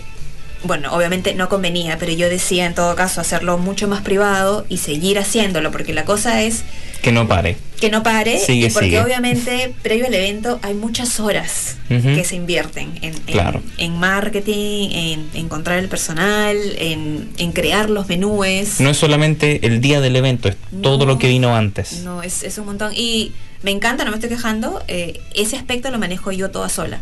[0.64, 4.78] bueno, obviamente no convenía, pero yo decía en todo caso hacerlo mucho más privado y
[4.78, 6.64] seguir haciéndolo, porque la cosa es
[7.02, 7.58] Que no pare.
[7.82, 9.02] que no pare, Sigue, porque sigue.
[9.02, 13.62] obviamente previo al evento hay muchas horas que se invierten en, en- Claro.
[13.78, 18.80] en marketing, en encontrar el personal, en, crear los menúes.
[18.80, 22.04] No es solamente el día del evento, es todo lo que vino antes.
[22.04, 22.94] No, es, es un montón.
[22.96, 27.02] Y me encanta, no me estoy quejando, eh, ese aspecto lo manejo yo toda sola.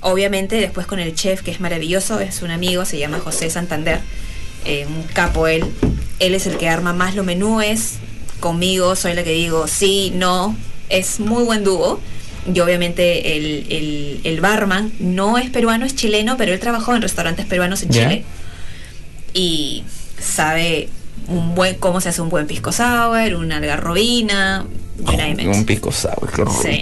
[0.00, 4.00] Obviamente después con el chef, que es maravilloso, es un amigo, se llama José Santander,
[4.64, 5.64] eh, un capo él.
[6.20, 7.94] Él es el que arma más los menúes,
[8.40, 10.56] conmigo soy la que digo sí, no,
[10.88, 12.00] es muy buen dúo.
[12.52, 17.02] Y obviamente el, el, el barman no es peruano, es chileno, pero él trabajó en
[17.02, 17.90] restaurantes peruanos en.
[17.90, 18.24] Chile
[19.34, 19.84] y
[20.18, 20.88] sabe
[21.26, 24.64] un buen cómo se hace un buen pisco sour, una algarrobina,
[25.04, 25.48] name it.
[25.48, 26.80] Un pisco sour, qué Sí.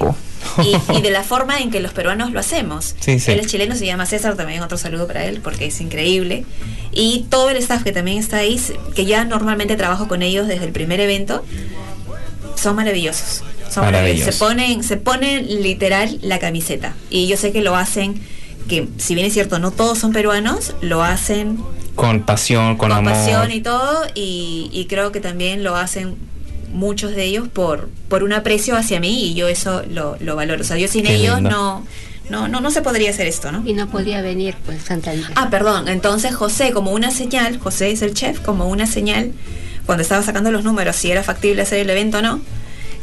[0.64, 2.94] Y, y de la forma en que los peruanos lo hacemos.
[3.00, 3.30] Sí, sí.
[3.32, 6.44] Él es chileno, se llama César, también otro saludo para él porque es increíble.
[6.92, 8.61] Y todo el staff que también está ahí,
[8.94, 11.44] que ya normalmente trabajo con ellos desde el primer evento,
[12.54, 13.42] son maravillosos.
[13.70, 14.34] Son maravillosos.
[14.34, 16.94] Se ponen, se ponen literal la camiseta.
[17.11, 18.20] Y yo sé que lo hacen,
[18.68, 21.59] que si bien es cierto, no todos son peruanos, lo hacen
[21.94, 23.12] Con pasión, con, con amor.
[23.12, 26.16] pasión y todo y, y creo que también lo hacen
[26.76, 30.60] muchos de ellos por por un aprecio hacia mí y yo eso lo, lo valoro
[30.60, 31.50] o sea yo sin Qué ellos lindo.
[31.50, 31.86] no
[32.30, 35.26] no no no se podría hacer esto no Y no podía venir, pues, Santander.
[35.36, 39.32] ah perdón entonces José como una señal José es el chef como una señal
[39.86, 42.40] cuando estaba sacando los números si era factible hacer el evento o no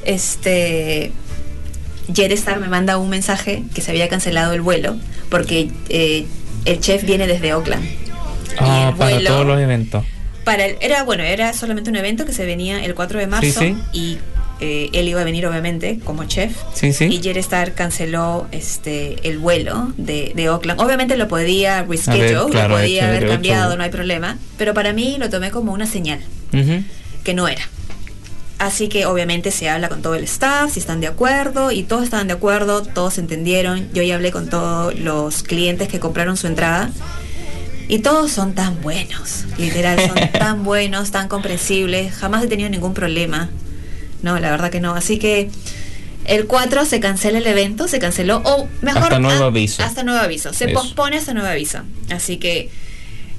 [0.06, 1.12] este
[2.34, 4.96] Star me manda un mensaje que se había cancelado el vuelo
[5.30, 6.26] porque eh,
[6.66, 7.84] el chef viene desde Oakland
[8.60, 10.06] Ah, y el para vuelo- todos los eventos.
[10.44, 13.60] Para el- era bueno, era solamente un evento que se venía el 4 de marzo
[13.62, 13.78] Sí, sí.
[13.94, 14.18] y
[14.60, 16.56] eh, él iba a venir obviamente como chef.
[16.74, 16.92] Sí.
[17.00, 20.80] Y Star canceló este el vuelo de, de Oakland.
[20.80, 24.38] Obviamente lo podía reschedule, Haber, claro, lo podía hecho haber cambiado, no hay problema.
[24.58, 26.20] Pero para mí lo tomé como una señal
[26.54, 26.84] Ujú.
[27.24, 27.64] que no era.
[28.60, 32.04] Así que obviamente se habla con todo el staff, si están de acuerdo, y todos
[32.04, 33.90] estaban de acuerdo, todos entendieron.
[33.94, 36.90] Yo ya hablé con todos los clientes que compraron su entrada.
[37.88, 42.94] Y todos son tan buenos, literal, son tan buenos, tan comprensibles, jamás he tenido ningún
[42.94, 43.50] problema.
[44.22, 44.96] No, la verdad que no.
[44.96, 45.50] Así que
[46.26, 49.04] el 4 se cancela el evento, se canceló, o mejor...
[49.04, 49.84] Hasta nuevo ah, aviso.
[49.84, 50.74] Hasta nuevo aviso, se Eso.
[50.74, 51.80] pospone hasta nuevo aviso.
[52.10, 52.70] Así que,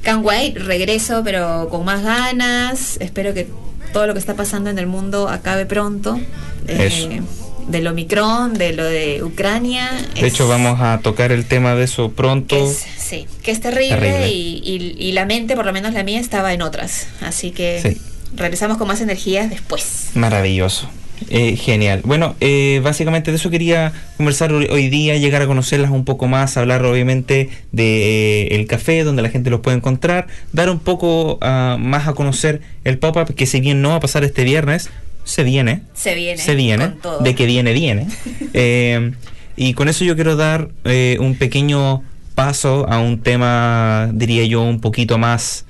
[0.02, 3.48] can't wait, regreso pero con más ganas, espero que
[3.92, 6.20] todo lo que está pasando en el mundo acabe pronto.
[6.66, 7.22] Eh.
[7.68, 9.90] Del Omicron, de lo de Ucrania.
[10.14, 12.56] De hecho, vamos a tocar el tema de eso pronto.
[12.56, 14.28] es- sí, que es terrible, Terrible.
[14.30, 17.06] Y, y- y la mente, por lo menos la mía, estaba en otras.
[17.20, 18.00] Así que Sí.
[18.36, 20.10] regresamos con más energías después.
[20.14, 20.88] Maravilloso.
[21.30, 22.02] Eh, genial.
[22.04, 26.26] Bueno, eh, básicamente de eso quería conversar hoy hoy día, llegar a conocerlas un poco
[26.26, 30.80] más, hablar obviamente de eh, el café, donde la gente los puede encontrar, dar un
[30.80, 34.42] poco ah, más a conocer el pop-up, que si bien no va a pasar este
[34.42, 34.90] viernes,
[35.24, 35.82] se viene.
[35.94, 36.38] Se viene.
[36.40, 37.18] se viene, con todo.
[37.20, 38.06] de que viene, viene.
[38.54, 39.12] Eh,
[39.56, 42.02] y con eso yo quiero dar eh, un pequeño
[42.34, 45.64] paso a un tema, diría yo, un poquito más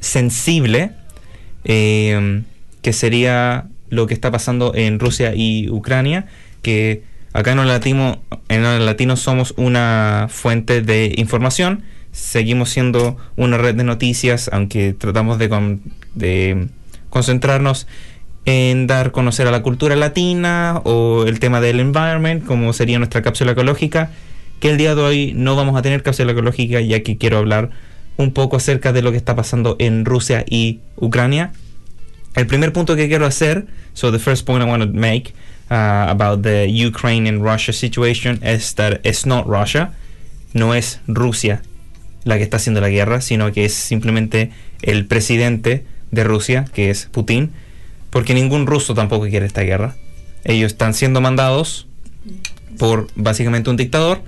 [0.00, 0.90] sensible,
[1.64, 2.42] eh,
[2.82, 6.26] que sería lo que está pasando en Rusia y Ucrania,
[6.62, 13.16] que acá en el latino, en el latino somos una fuente de información, seguimos siendo
[13.36, 15.82] una red de noticias, aunque tratamos de, con-
[16.14, 16.66] de
[17.10, 17.86] concentrarnos
[18.44, 23.22] en dar conocer a la cultura latina o el tema del environment, como sería nuestra
[23.22, 24.10] cápsula ecológica,
[24.60, 27.70] que el día de hoy no vamos a tener cápsula ecológica, ya que quiero hablar
[28.16, 31.52] un poco acerca de lo que está pasando en Rusia y Ucrania.
[32.34, 35.34] El primer punto que quiero hacer, so the first point I want to make
[35.70, 39.92] uh, about the Ukraine and Russia situation is that it's not Russia,
[40.52, 41.62] no es Rusia
[42.24, 44.50] la que está haciendo la guerra, sino que es simplemente
[44.82, 47.50] el presidente de Rusia, que es Putin,
[48.12, 49.96] porque ningún ruso tampoco quiere esta guerra.
[50.44, 51.88] Ellos están siendo mandados
[52.78, 54.22] por básicamente un dictador,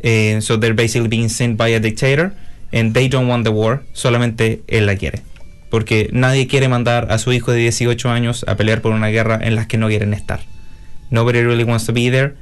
[0.00, 2.34] eh, so they're basically being sent by a dictator,
[2.72, 5.22] and they don't want the war, solamente él la quiere.
[5.70, 9.38] Porque nadie quiere mandar a su hijo de 18 años a pelear por una guerra
[9.42, 10.40] en la que no quieren estar.
[11.10, 12.34] Nobody really wants to be there,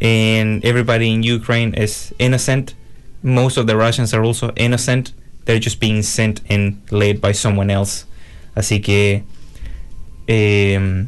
[0.00, 2.74] and everybody in Ukraine is innocent.
[3.22, 5.12] Most of the Russians are also innocent.
[5.44, 8.06] They're just being sent and led by someone else.
[8.54, 9.22] Así que
[10.28, 11.06] eh,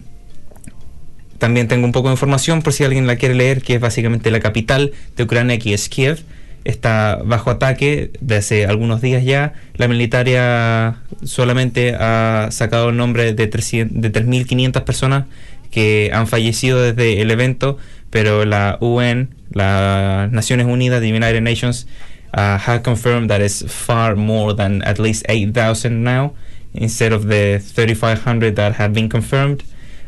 [1.41, 4.31] también tengo un poco de información por si alguien la quiere leer, que es básicamente
[4.31, 6.23] la capital de Ucrania, que es Kiev.
[6.65, 9.55] Está bajo ataque desde hace algunos días ya.
[9.77, 15.25] La militaria solamente ha sacado el nombre de 300 de 3.500 personas
[15.71, 17.79] que han fallecido desde el evento,
[18.11, 21.87] pero la UN, las Naciones Unidas, the United Nations,
[22.35, 26.35] uh, have confirmed that it's far more than at least 8,000 now,
[26.75, 29.63] instead of the 3,500 that have been confirmed.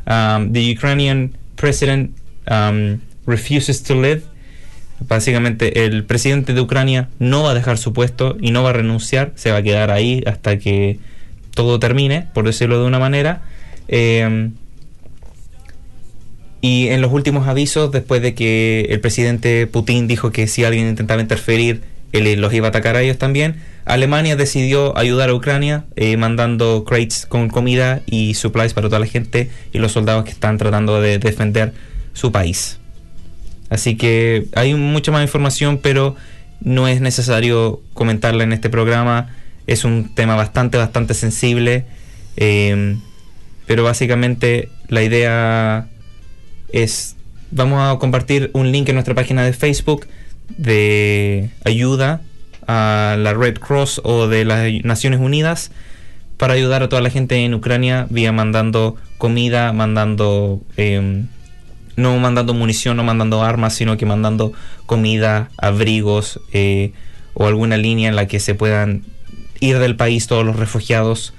[0.06, 2.14] Um, the Ukrainian president
[2.48, 4.22] um, refuses to live.
[5.00, 8.74] Básicamente, el presidente de Ucrania no va a dejar su puesto y no va a
[8.74, 10.98] renunciar, se va a quedar ahí hasta que
[11.54, 13.42] todo termine, por decirlo de una manera.
[13.88, 14.50] Eh,
[16.62, 20.86] y en los últimos avisos, después de que el presidente Putin dijo que si alguien
[20.86, 21.82] intentaba interferir,
[22.12, 26.84] él los iba a atacar a ellos también, Alemania decidió ayudar a Ucrania eh, mandando
[26.84, 31.00] crates con comida y supplies para toda la gente y los soldados que están tratando
[31.00, 31.72] de defender
[32.12, 32.78] su país.
[33.70, 36.14] Así que hay mucha más información, pero
[36.60, 39.34] no es necesario comentarla en este programa.
[39.66, 41.86] Es un tema bastante, bastante sensible.
[42.36, 42.96] eh,
[43.66, 45.88] pero básicamente la idea
[46.72, 47.16] es,
[47.50, 50.06] vamos a compartir un link en nuestra página de Facebook
[50.48, 52.20] de ayuda
[52.72, 55.70] a la Red Cross o de las Naciones Unidas
[56.38, 61.24] para ayudar a toda la gente en Ucrania vía mandando comida, mandando eh,
[61.96, 64.54] no mandando munición, no mandando armas, sino que mandando
[64.86, 66.92] comida, abrigos eh,
[67.34, 69.02] o alguna línea en la que se puedan
[69.60, 71.34] ir del país todos los refugiados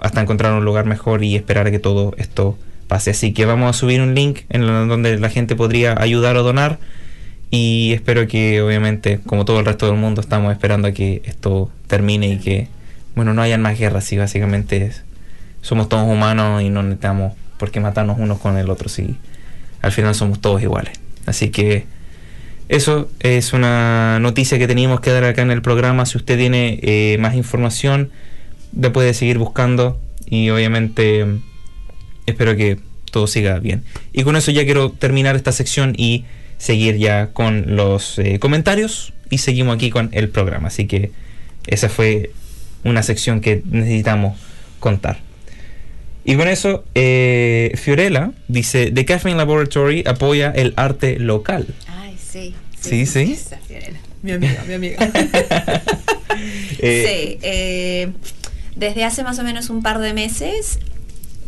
[0.00, 2.56] hasta encontrar un lugar mejor y esperar a que todo esto
[2.86, 3.10] pase.
[3.10, 6.78] Así que vamos a subir un link en donde la gente podría ayudar o donar
[7.50, 11.70] y espero que obviamente como todo el resto del mundo estamos esperando a que esto
[11.88, 12.68] termine y que
[13.16, 15.02] bueno no hayan más guerras y básicamente es-
[15.62, 19.16] somos todos humanos y no necesitamos por qué matarnos unos con el otro si
[19.82, 20.98] al final somos todos iguales.
[21.26, 21.84] Así que
[22.68, 26.06] eso es una noticia que teníamos que dar acá en el programa.
[26.06, 28.10] Si usted tiene eh, más información,
[28.78, 31.26] la puede seguir buscando y obviamente
[32.26, 32.78] espero que
[33.10, 33.82] todo siga bien.
[34.12, 36.24] Y con eso ya quiero terminar esta sección y
[36.60, 40.68] seguir ya con los eh, comentarios y seguimos aquí con el programa.
[40.68, 41.10] Así que
[41.66, 42.30] esa fue
[42.84, 44.38] una sección que necesitamos
[44.78, 45.18] contar.
[46.22, 51.66] Y con eso, eh, Fiorella dice, The Caffeine Laboratory apoya el arte local.
[51.88, 52.54] Ay, sí.
[52.78, 53.32] Sí, sí.
[53.32, 53.98] esa Fiorella.
[54.22, 54.98] Mi amiga, mi amiga.
[56.82, 58.12] Eh, sí, eh,
[58.74, 60.78] desde hace más o menos un par de meses,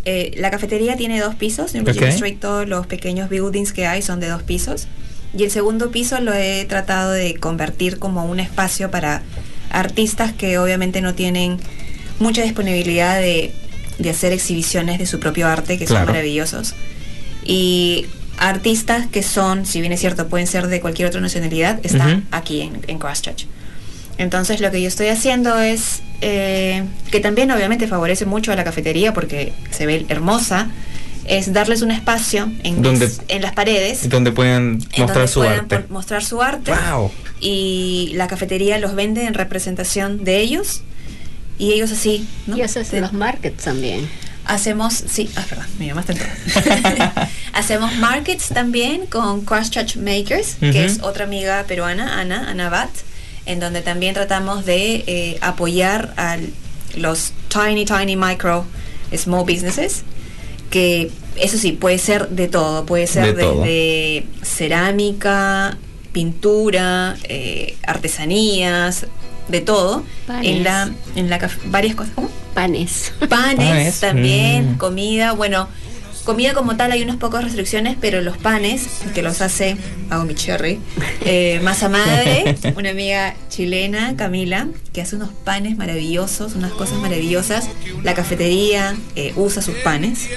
[0.04, 1.74] eh, la cafetería tiene dos pisos.
[1.74, 1.86] En.
[1.88, 4.86] Street todos los pequeños buildings que hay son de dos pisos.
[5.36, 9.22] Y el segundo piso lo he tratado de convertir como un espacio para
[9.70, 11.58] artistas que obviamente no tienen
[12.18, 13.52] mucha disponibilidad de,
[13.98, 16.04] de hacer exhibiciones de su propio arte, que Claro.
[16.06, 16.74] son maravillosos.
[17.44, 18.06] Y
[18.38, 22.60] artistas que son, si bien es cierto, pueden ser de cualquier otra nacionalidad, están aquí
[22.60, 23.46] en, en Christchurch.
[24.18, 28.64] Entonces lo que yo estoy haciendo es, eh, que también obviamente favorece mucho a la
[28.64, 30.68] cafetería porque se ve hermosa,
[31.26, 34.08] es darles un espacio en, Donde- en las paredes.
[34.08, 35.84] donde pueden en mostrar donde su puedan arte.
[35.88, 36.72] mostrar su arte.
[36.90, 37.10] Wow.
[37.40, 40.82] Y la cafetería los vende en representación de ellos.
[41.58, 42.56] Y ellos así, ¿no?
[42.56, 44.08] Y haces Te- los markets también.
[44.44, 46.28] Hacemos, sí, ah, perdón, me llamaste en todo.
[47.52, 52.90] Hacemos markets también con Christchurch Makers, que es otra amiga peruana, Ana, Ana Bat,
[53.46, 56.38] en donde también tratamos de eh, apoyar a
[56.96, 58.64] los tiny, tiny micro
[59.14, 60.04] small businesses,
[60.70, 63.62] que eso sí, puede ser de todo, puede ser De todo.
[63.62, 65.76] desde cerámica,
[66.12, 69.06] pintura, eh, artesanías,
[69.48, 70.04] de todo.
[70.26, 70.50] Panes.
[70.50, 72.12] En la, en la varias cosas.
[72.14, 72.30] ¿Cómo?
[72.54, 73.12] Panes.
[73.18, 74.78] Panes, Panes, también, mm.
[74.78, 75.32] comida.
[75.32, 75.68] Bueno,
[76.24, 79.76] comida como tal hay unas pocas restricciones, pero los panes, que los hace,
[80.10, 80.78] hago mi cherry,
[81.24, 87.68] eh, masa madre, una amiga chilena, Camila, que hace unos panes maravillosos, unas cosas maravillosas.
[88.02, 90.28] La cafetería eh, usa sus panes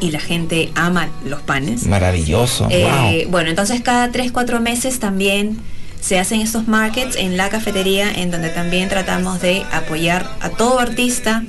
[0.00, 1.86] y la gente ama los panes.
[1.86, 2.68] Maravilloso.
[2.70, 3.30] Eh, wow.
[3.30, 5.58] Bueno, entonces cada 3, 4 meses también
[6.00, 10.78] se hacen estos markets en la cafetería en donde también tratamos de apoyar a todo
[10.78, 11.42] artista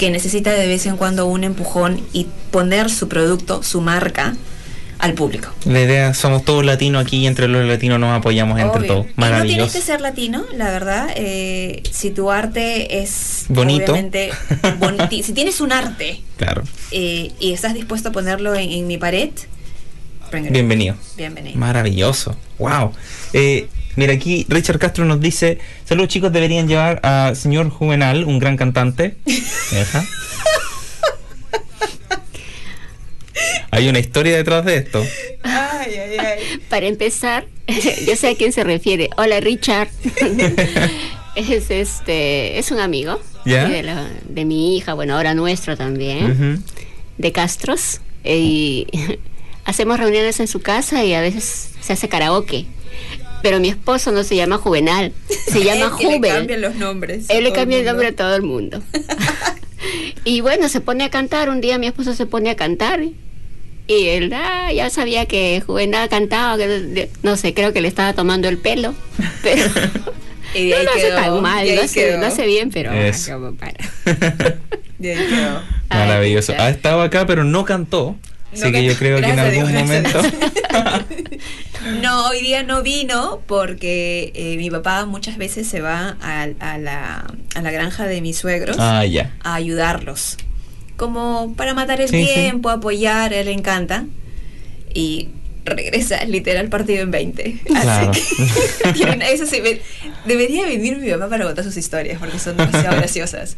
[0.00, 4.34] que necesita de vez en cuando un empujón y poner su producto, su marca
[4.98, 5.50] al público.
[5.66, 9.04] La idea, somos todos latinos aquí y entre los latinos nos apoyamos entre todos.
[9.04, 9.72] Y no tienes Maravilloso.
[9.74, 11.10] que ser latino, la verdad.
[11.16, 13.92] eh, si tu arte es Bonito.
[13.92, 14.30] obviamente
[14.78, 16.62] boniti- si tienes un arte Claro.
[16.92, 19.28] eh, y estás dispuesto a ponerlo en, en mi pared.
[20.32, 20.94] Bienvenido.
[21.16, 21.58] Bienvenido.
[21.58, 22.36] Maravilloso.
[22.58, 22.92] Wow.
[23.34, 23.68] Eh,
[24.00, 28.56] mira, aquí Richard Castro nos dice: Saludos chicos, deberían llevar a señor Juvenal, un gran
[28.56, 29.16] cantante.
[29.80, 30.04] Ajá.
[33.70, 35.04] Hay una historia detrás de esto.
[35.44, 36.38] Ay, ay, ay.
[36.68, 37.46] Para empezar,
[38.06, 39.10] yo sé a quién se refiere.
[39.16, 39.88] Hola Richard.
[41.36, 46.62] es este, es un amigo de, la- de mi hija, bueno, ahora nuestro también,
[47.18, 48.00] de Castros.
[48.24, 48.86] Y
[49.64, 52.66] hacemos reuniones en su casa y a veces se hace karaoke.
[53.42, 55.12] Pero mi esposo no se llama Juvenal,
[55.48, 57.26] se llama que le cambian los nombres.
[57.28, 58.82] Él le cambia el nombre a todo el mundo.
[60.24, 61.48] y bueno, se pone a cantar.
[61.48, 63.00] Un día mi esposo se pone a cantar.
[63.86, 66.56] Y él ah, ya sabía que Juvenal cantaba.
[66.56, 68.94] que no sé, creo que le estaba tomando el pelo.
[69.42, 69.64] Pero
[70.54, 72.18] Y de ahí no lo hace quedó, tan mal, no hace, quedó.
[72.18, 72.90] no hace bien, pero.
[72.90, 73.32] ah, Eso.
[73.32, 73.78] como para.
[74.98, 75.62] De ahí quedó.
[75.88, 76.52] Ay, Maravilloso.
[76.58, 78.16] Ha estado acá, pero no cantó.
[78.52, 80.20] Así No que yo creo que en Dios, algún momento.
[82.02, 86.78] No, hoy día no vino porque eh, mi papá muchas veces se va a, a
[86.78, 89.32] la, a la granja de mis suegros ah, ya.
[89.42, 90.36] a ayudarlos.
[90.96, 92.34] Como para matar el Sí, sí.
[92.34, 94.04] tiempo, apoyar, a él le encanta.
[94.92, 95.28] Y
[95.64, 97.60] regresa literal partido en 20.
[97.64, 98.10] Claro.
[98.10, 99.80] Así que eso sí, ve-
[100.26, 103.56] debería venir mi papá para contar sus historias porque son demasiado graciosas.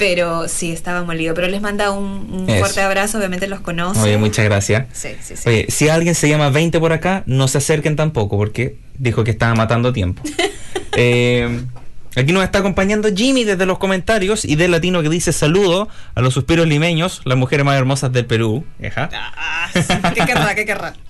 [0.00, 1.34] Pero sí, estaba molido.
[1.34, 4.00] Pero les manda un, fuerte abrazo, obviamente los conoce.
[4.00, 4.86] Oye, muchas gracias.
[4.94, 5.46] Sí, sí, sí.
[5.46, 9.30] Oye, si alguien se llama 20 por acá, no se acerquen tampoco, porque dijo que
[9.30, 10.22] estaba matando tiempo.
[10.96, 11.62] Eh,
[12.16, 16.20] aquí nos está acompañando Jimmy desde los comentarios y del latino que dice saludo a
[16.20, 18.64] los suspiros limeños, las mujeres más hermosas del Perú.
[18.84, 19.08] Ajá.
[19.14, 19.70] Ah.
[20.12, 20.54] ¿Qué querrá?
[20.56, 20.94] ¿Qué querrá?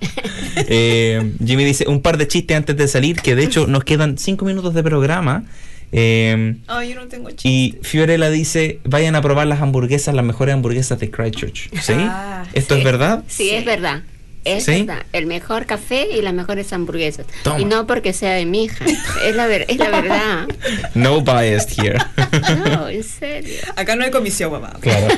[0.57, 4.19] Eh, Jimmy dice un par de chistes antes de salir, que de hecho nos quedan
[4.19, 5.45] 5 minutos de programa.
[5.93, 7.49] Eh, Ay, yo no tengo chiste.
[7.49, 11.71] y Fiorella dice, vayan a probar las hamburguesas, las mejores hamburguesas de Christchurch.
[11.81, 11.95] ¿Sí?
[11.97, 12.81] Ah, ¿Esto sí.
[12.81, 13.25] es verdad?
[13.29, 13.51] Sí, Sí.
[13.51, 14.03] es verdad.
[14.43, 14.85] Es ¿Sí?
[14.85, 15.03] verdad.
[15.13, 17.27] El mejor café y las mejores hamburguesas.
[17.43, 17.61] Toma.
[17.61, 18.87] Y no porque sea de mi hija.
[19.25, 20.49] Es la, ver- es la verdad.
[20.95, 21.99] No biased here.
[22.71, 23.57] No, en serio.
[23.77, 24.73] Acá no hay comisión, mamá.
[24.81, 25.09] Claro,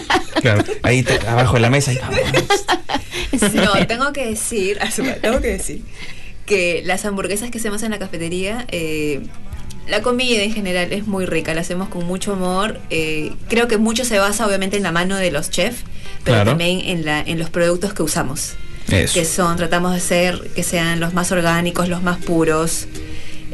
[0.41, 0.65] claro.
[0.83, 1.93] Ahí te- abajo de la mesa.
[1.93, 2.19] y vamos.
[3.55, 4.79] No, tengo que decir,
[5.23, 5.83] tengo que decir
[6.47, 9.21] que las hamburguesas que hacemos en la cafetería, eh,
[9.89, 12.81] la comida en general es muy rica, la hacemos con mucho amor.
[12.91, 15.83] eh, creo que mucho se basa obviamente en la mano de los chefs,
[16.25, 16.51] pero Claro.
[16.53, 18.55] también en, la, en los productos que usamos.
[18.91, 19.15] Eso.
[19.15, 22.87] Que son, tratamos de hacer que sean los más orgánicos, los más puros.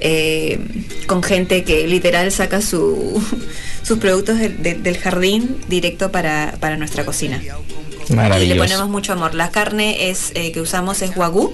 [0.00, 0.60] eh,
[1.08, 3.20] con gente que literal saca su,
[3.82, 7.42] sus productos del- jardín directo para, para nuestra cocina.
[7.42, 8.58] Y le Maravilloso.
[8.60, 9.34] ponemos mucho amor.
[9.34, 11.52] La carne es eh, que usamos es wagyu,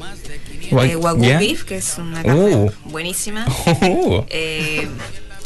[0.71, 1.39] eh, wagyu ¿ya?
[1.39, 2.73] beef, que es una carne Uh.
[2.85, 3.45] buenísima.
[3.67, 4.89] Oh, Eh,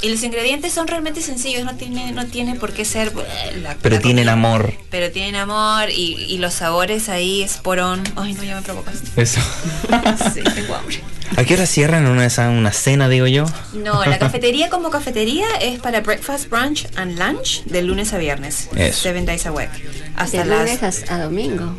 [0.00, 3.08] y los ingredientes son realmente sencillos, no tiene, no tiene por qué ser.
[3.08, 4.32] eh, la- pero la tienen comida.
[4.32, 4.72] amor.
[4.90, 8.04] Pero tienen amor y, y los sabores ahí es porón.
[8.14, 9.08] Ay, no, ya me provocaste.
[9.20, 9.40] Eso.
[10.34, 11.00] Sí, tengo hambre.
[11.36, 13.44] ¿A qué hora cierran una, esa- una cena, digo yo?
[13.74, 18.68] No, la cafetería como cafetería es para breakfast, brunch and lunch de lunes a viernes.
[18.76, 19.00] Eso.
[19.02, 19.68] Seven days a week.
[20.16, 21.76] Hasta De las lunes a, a domingo.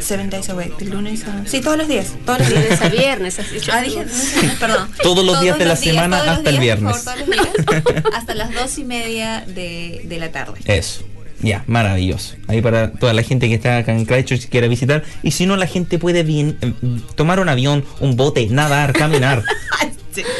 [0.00, 0.76] Seven days a week.
[0.78, 2.08] De lunes a Sí, todos los días.
[2.24, 2.64] Todos los días.
[2.64, 3.38] lunes a viernes.
[3.72, 4.04] Ah, dije,
[4.60, 4.88] perdón.
[5.02, 7.04] Todos los días de la semana hasta el días, por viernes.
[7.04, 10.60] favor, todos los días, hasta las dos y media de, de la tarde.
[10.64, 11.04] Eso.
[11.40, 12.36] Ya, maravilloso.
[12.46, 15.02] Ahí para toda la gente que está acá en Christchurch y quiera visitar.
[15.22, 16.72] Y si no, la gente puede bien, eh,
[17.16, 19.42] tomar un avión, un bote, nadar, caminar
[20.14, 20.22] Sí.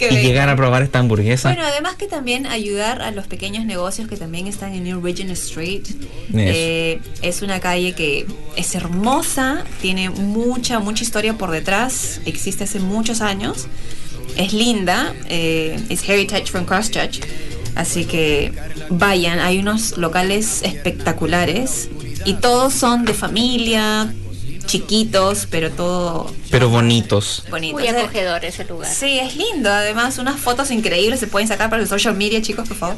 [0.00, 0.28] Y bello.
[0.28, 1.48] llegar a probar esta hamburguesa.
[1.48, 5.30] Bueno, además que también ayudar a los pequeños negocios que también están en New Regent
[5.32, 5.82] Street.
[6.34, 8.24] Eh, es una calle que
[8.56, 13.66] es hermosa, tiene mucha, mucha historia por detrás, existe hace muchos años,
[14.36, 17.20] es linda, eh, es Heritage from Christchurch,
[17.74, 18.52] así que
[18.90, 21.88] vayan, hay unos locales espectaculares
[22.24, 24.12] y todos son de familia,
[24.68, 27.42] chiquitos, pero todo Pero bonitos.
[27.50, 27.76] bonito.
[27.78, 28.88] Muy acogedor ese lugar.
[28.88, 29.68] Sí, es lindo.
[29.72, 32.96] Además, unas fotos increíbles se pueden sacar para el social media, chicos, por favor.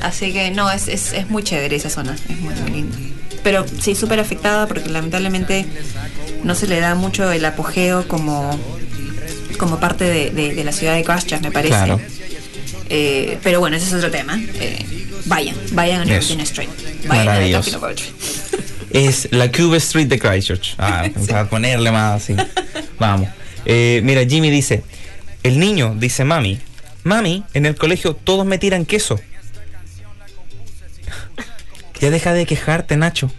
[0.00, 2.16] Así que no, es, es, es muy chévere esa zona.
[2.28, 2.96] Es muy, muy lindo.
[3.44, 5.66] Pero sí, súper afectada porque lamentablemente
[6.42, 8.58] no se le da mucho el apogeo como,
[9.58, 11.74] como parte de, de- de la ciudad de Christchurch, me parece.
[11.74, 12.00] Claro.
[12.88, 14.38] Eh, pero bueno, ese es otro tema.
[14.54, 14.84] Eh,
[15.26, 16.04] vayan, vayan a.
[16.04, 16.68] Virginia Street.
[17.06, 17.80] Vayan a Maravilloso.
[18.90, 20.74] Es la Cuba Street de Christchurch.
[20.78, 22.36] Ah, para ponerle más así.
[22.98, 23.28] Vamos.
[23.64, 24.82] Eh, mira, Jimmy dice,
[25.42, 26.58] el niño dice mami,
[27.04, 29.20] mami, en el colegio todos me tiran queso.
[32.00, 33.30] Ya deja de quejarte, Nacho.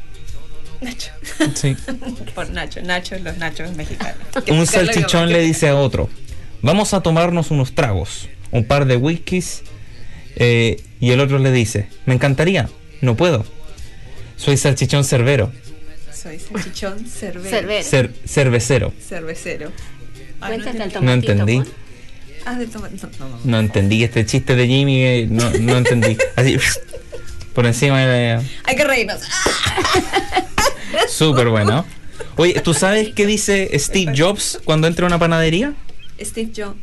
[0.81, 1.11] Nacho.
[1.55, 1.75] Sí.
[2.35, 4.17] Por Nacho, Nacho, los Nachos mexicanos.
[4.49, 6.09] Un salchichón le dice a otro,
[6.61, 9.63] vamos a tomarnos unos tragos, un par de whiskies,
[10.35, 12.69] eh, y el otro le dice, me encantaría,
[13.01, 13.45] no puedo.
[14.41, 15.51] Soy salchichón cervero,
[16.11, 17.49] Soy salchichón cervero.
[17.49, 17.83] Cervero.
[17.87, 18.93] cer- cervecero.
[19.07, 19.71] Cervecero.
[20.39, 20.99] Ay, no el entendí.
[21.05, 21.61] No entendí.
[22.45, 22.95] Ah, tomate.
[22.95, 23.39] No, no, no.
[23.43, 26.17] No entendí este chiste de Jimmy, eh, no, no entendí.
[26.35, 26.57] Así,
[27.53, 28.41] por encima de...
[28.63, 29.21] Hay que reírnos.
[31.07, 31.85] Súper bueno.
[32.37, 35.73] Oye, ¿tú sabes qué dice Steve Jobs cuando entra a una panadería?
[36.19, 36.77] Steve Jobs.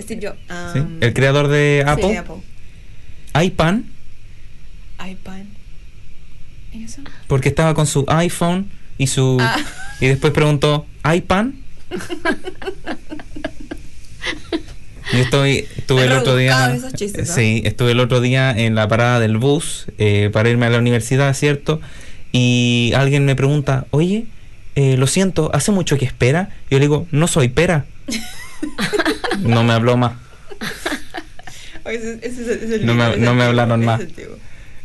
[0.00, 0.38] Steve Jobs.
[0.72, 2.08] Sí, um, El creador de sí, Apple.
[2.08, 2.36] de Apple.
[3.32, 3.90] ¿Hay pan?
[5.04, 5.40] iPad.
[5.40, 5.53] ¿Y
[6.82, 7.02] eso?
[7.28, 8.68] Porque estaba con su iPhone
[8.98, 9.38] y su...
[9.40, 9.56] Ah.
[10.00, 11.54] Y después preguntó, ¿hay pan?
[15.12, 16.76] Yo estoy, estuve el otro día...
[17.24, 20.78] Sí, estuve el otro día en la parada del bus eh, para irme a la
[20.78, 21.80] universidad, ¿cierto?
[22.32, 24.24] Y alguien me pregunta, oye,
[24.74, 26.48] eh, lo siento, ¿hace mucho que espera?
[26.70, 27.84] Yo le digo, no soy pera.
[29.40, 30.14] no me habló más.
[31.84, 34.00] Oye, ese- ese es- ese es el No me- no hablaron más.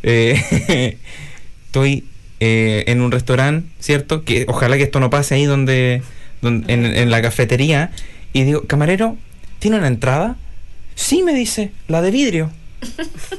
[0.04, 0.98] Eh,
[1.70, 2.04] estoy
[2.40, 4.24] eh, en un restaurante, ¿cierto?
[4.26, 6.02] Que ojalá que esto no pase ahí donde,
[6.42, 7.92] donde- en, en la cafetería.
[8.34, 9.18] Y digo, camarero,
[9.60, 10.36] ¿tiene una entrada?
[10.96, 12.52] Sí, me dice, la de vidrio.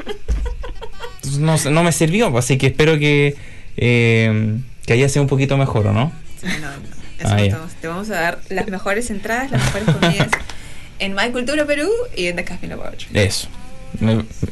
[1.39, 3.37] No, no me sirvió, así que espero que,
[3.77, 6.11] eh, que haya sido un poquito mejor, ¿o no?
[6.41, 6.91] Sí, no, no.
[7.19, 10.29] Eso Ah, te vamos- a dar las mejores entradas, las mejores comidas
[10.99, 13.07] en My Cultura Perú y en The Café Poetry.
[13.15, 13.49] Eso.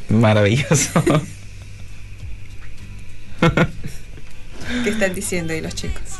[0.09, 1.03] Maravilloso.
[4.83, 6.19] ¿Qué están diciendo ahí los chicos?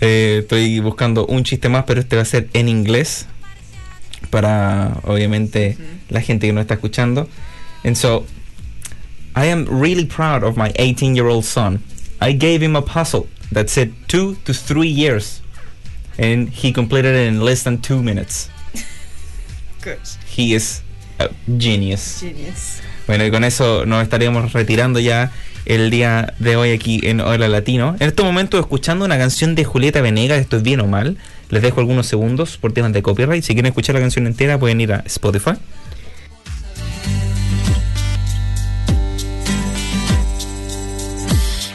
[0.00, 3.26] Eh, estoy buscando un chiste más, pero este va a ser en inglés.
[4.30, 5.76] Para, obviamente,
[6.08, 7.28] la gente que no está escuchando.
[7.84, 8.26] And so,
[9.36, 11.82] I am really proud of my 18 year old son.
[12.20, 15.42] I gave him a puzzle that said two to three years.
[16.18, 18.48] And he completed it in less than two minutes.
[19.82, 19.98] Good.
[20.26, 20.82] He is
[21.18, 21.28] a
[21.58, 22.20] genius.
[22.20, 22.80] Genius.
[23.06, 25.30] Bueno, y con eso nos estaríamos retirando ya
[25.66, 27.96] el día de hoy aquí en Hora Latino.
[28.00, 31.16] En este momento escuchando una canción de Julieta Venegas, esto es bien o mal.
[31.50, 33.42] Les dejo algunos segundos por temas de copyright.
[33.42, 35.52] Si quieren escuchar la canción entera pueden ir a Spotify.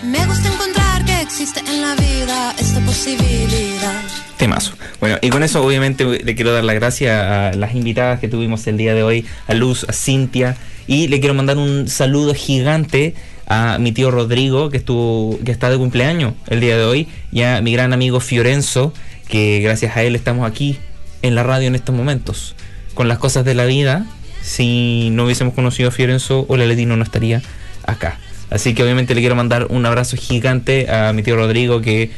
[0.04, 4.02] Me gusta encontrar que existe en la vida esta posibilidad.
[4.38, 4.74] Temazo.
[5.00, 8.66] Bueno, y con eso obviamente le quiero dar las gracias a las invitadas que tuvimos
[8.68, 10.56] el día de hoy, a Luz, a Cintia,
[10.88, 13.16] y le quiero mandar un saludo gigante
[13.50, 17.42] a mi tío Rodrigo, que estuvo, que está de cumpleaños el día de hoy, y
[17.42, 18.94] a mi gran amigo Fiorenzo,
[19.28, 20.78] que gracias a él estamos aquí
[21.22, 22.56] en la radio en estos momentos.
[22.94, 24.06] Con las cosas de la vida,
[24.42, 27.42] si no hubiésemos conocido a Fiorenzo, Hola Latino no estaría
[27.86, 28.20] acá.
[28.50, 32.12] Así que obviamente le quiero mandar un abrazo gigante a mi tío Rodrigo, que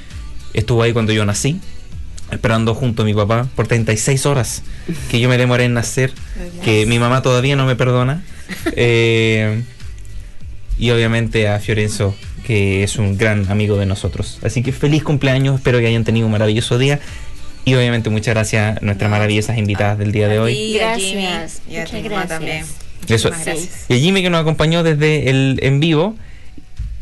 [0.53, 1.59] estuvo ahí cuando yo nací
[2.31, 4.63] esperando junto a mi papá por 36 horas
[5.09, 6.13] que yo me demoré en nacer,
[6.63, 8.23] que mi mamá todavía no me perdona.
[8.75, 9.63] Eh,
[10.81, 14.39] y obviamente a Fiorenzo, que es un gran amigo de nosotros.
[14.43, 16.99] Así que feliz cumpleaños, espero que hayan tenido un maravilloso día.
[17.65, 20.53] Y obviamente muchas gracias a nuestras maravillosas invitadas del día de hoy.
[20.53, 22.29] Y a Gracias, Jimmy y a muchas tu mamá gracias.
[22.29, 22.65] también.
[23.07, 23.29] Eso.
[23.29, 23.85] Muchísimas gracias.
[23.89, 26.15] Y a Jimmy que nos acompañó desde el en vivo.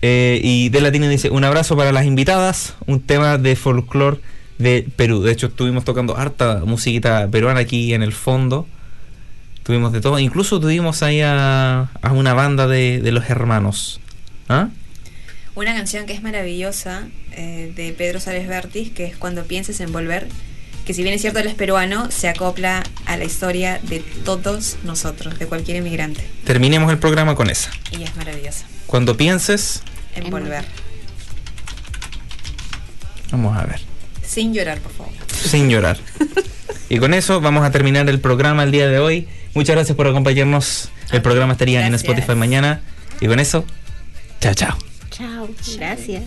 [0.02, 4.18] Eh, y de Latina dice, un abrazo para las invitadas, un tema de folclore
[4.58, 5.22] de Perú.
[5.24, 8.68] De hecho, estuvimos tocando harta musiquita peruana aquí en el fondo.
[9.70, 10.18] Tuvimos de todo.
[10.18, 14.00] Incluso tuvimos ahí a, a una banda de, de los hermanos.
[14.48, 14.70] ¿Ah?
[15.54, 17.04] Una canción que es maravillosa
[17.34, 20.28] eh, de Pedro Sales Vértiz, que es Cuando pienses en volver,
[20.88, 24.78] que si bien es cierto él es peruano, se acopla a la historia de todos
[24.86, 26.28] nosotros, de cualquier inmigrante.
[26.46, 27.70] Terminemos el programa con esa.
[27.92, 28.66] Y es maravillosa.
[28.88, 29.84] Cuando pienses,
[30.16, 30.66] En En volver.
[33.30, 33.82] vamos a ver.
[34.26, 35.14] Sin llorar, por favor.
[35.32, 36.00] sin llorar.
[36.92, 39.28] Y con eso vamos a terminar el programa el día de hoy.
[39.54, 40.90] Muchas gracias por acompañarnos.
[41.12, 41.94] El programa estaría en.
[41.96, 42.82] Spotify mañana.
[43.22, 43.66] Y con eso,
[44.40, 44.78] chao, chao.
[45.10, 45.50] Chao.
[45.78, 46.24] Gracias.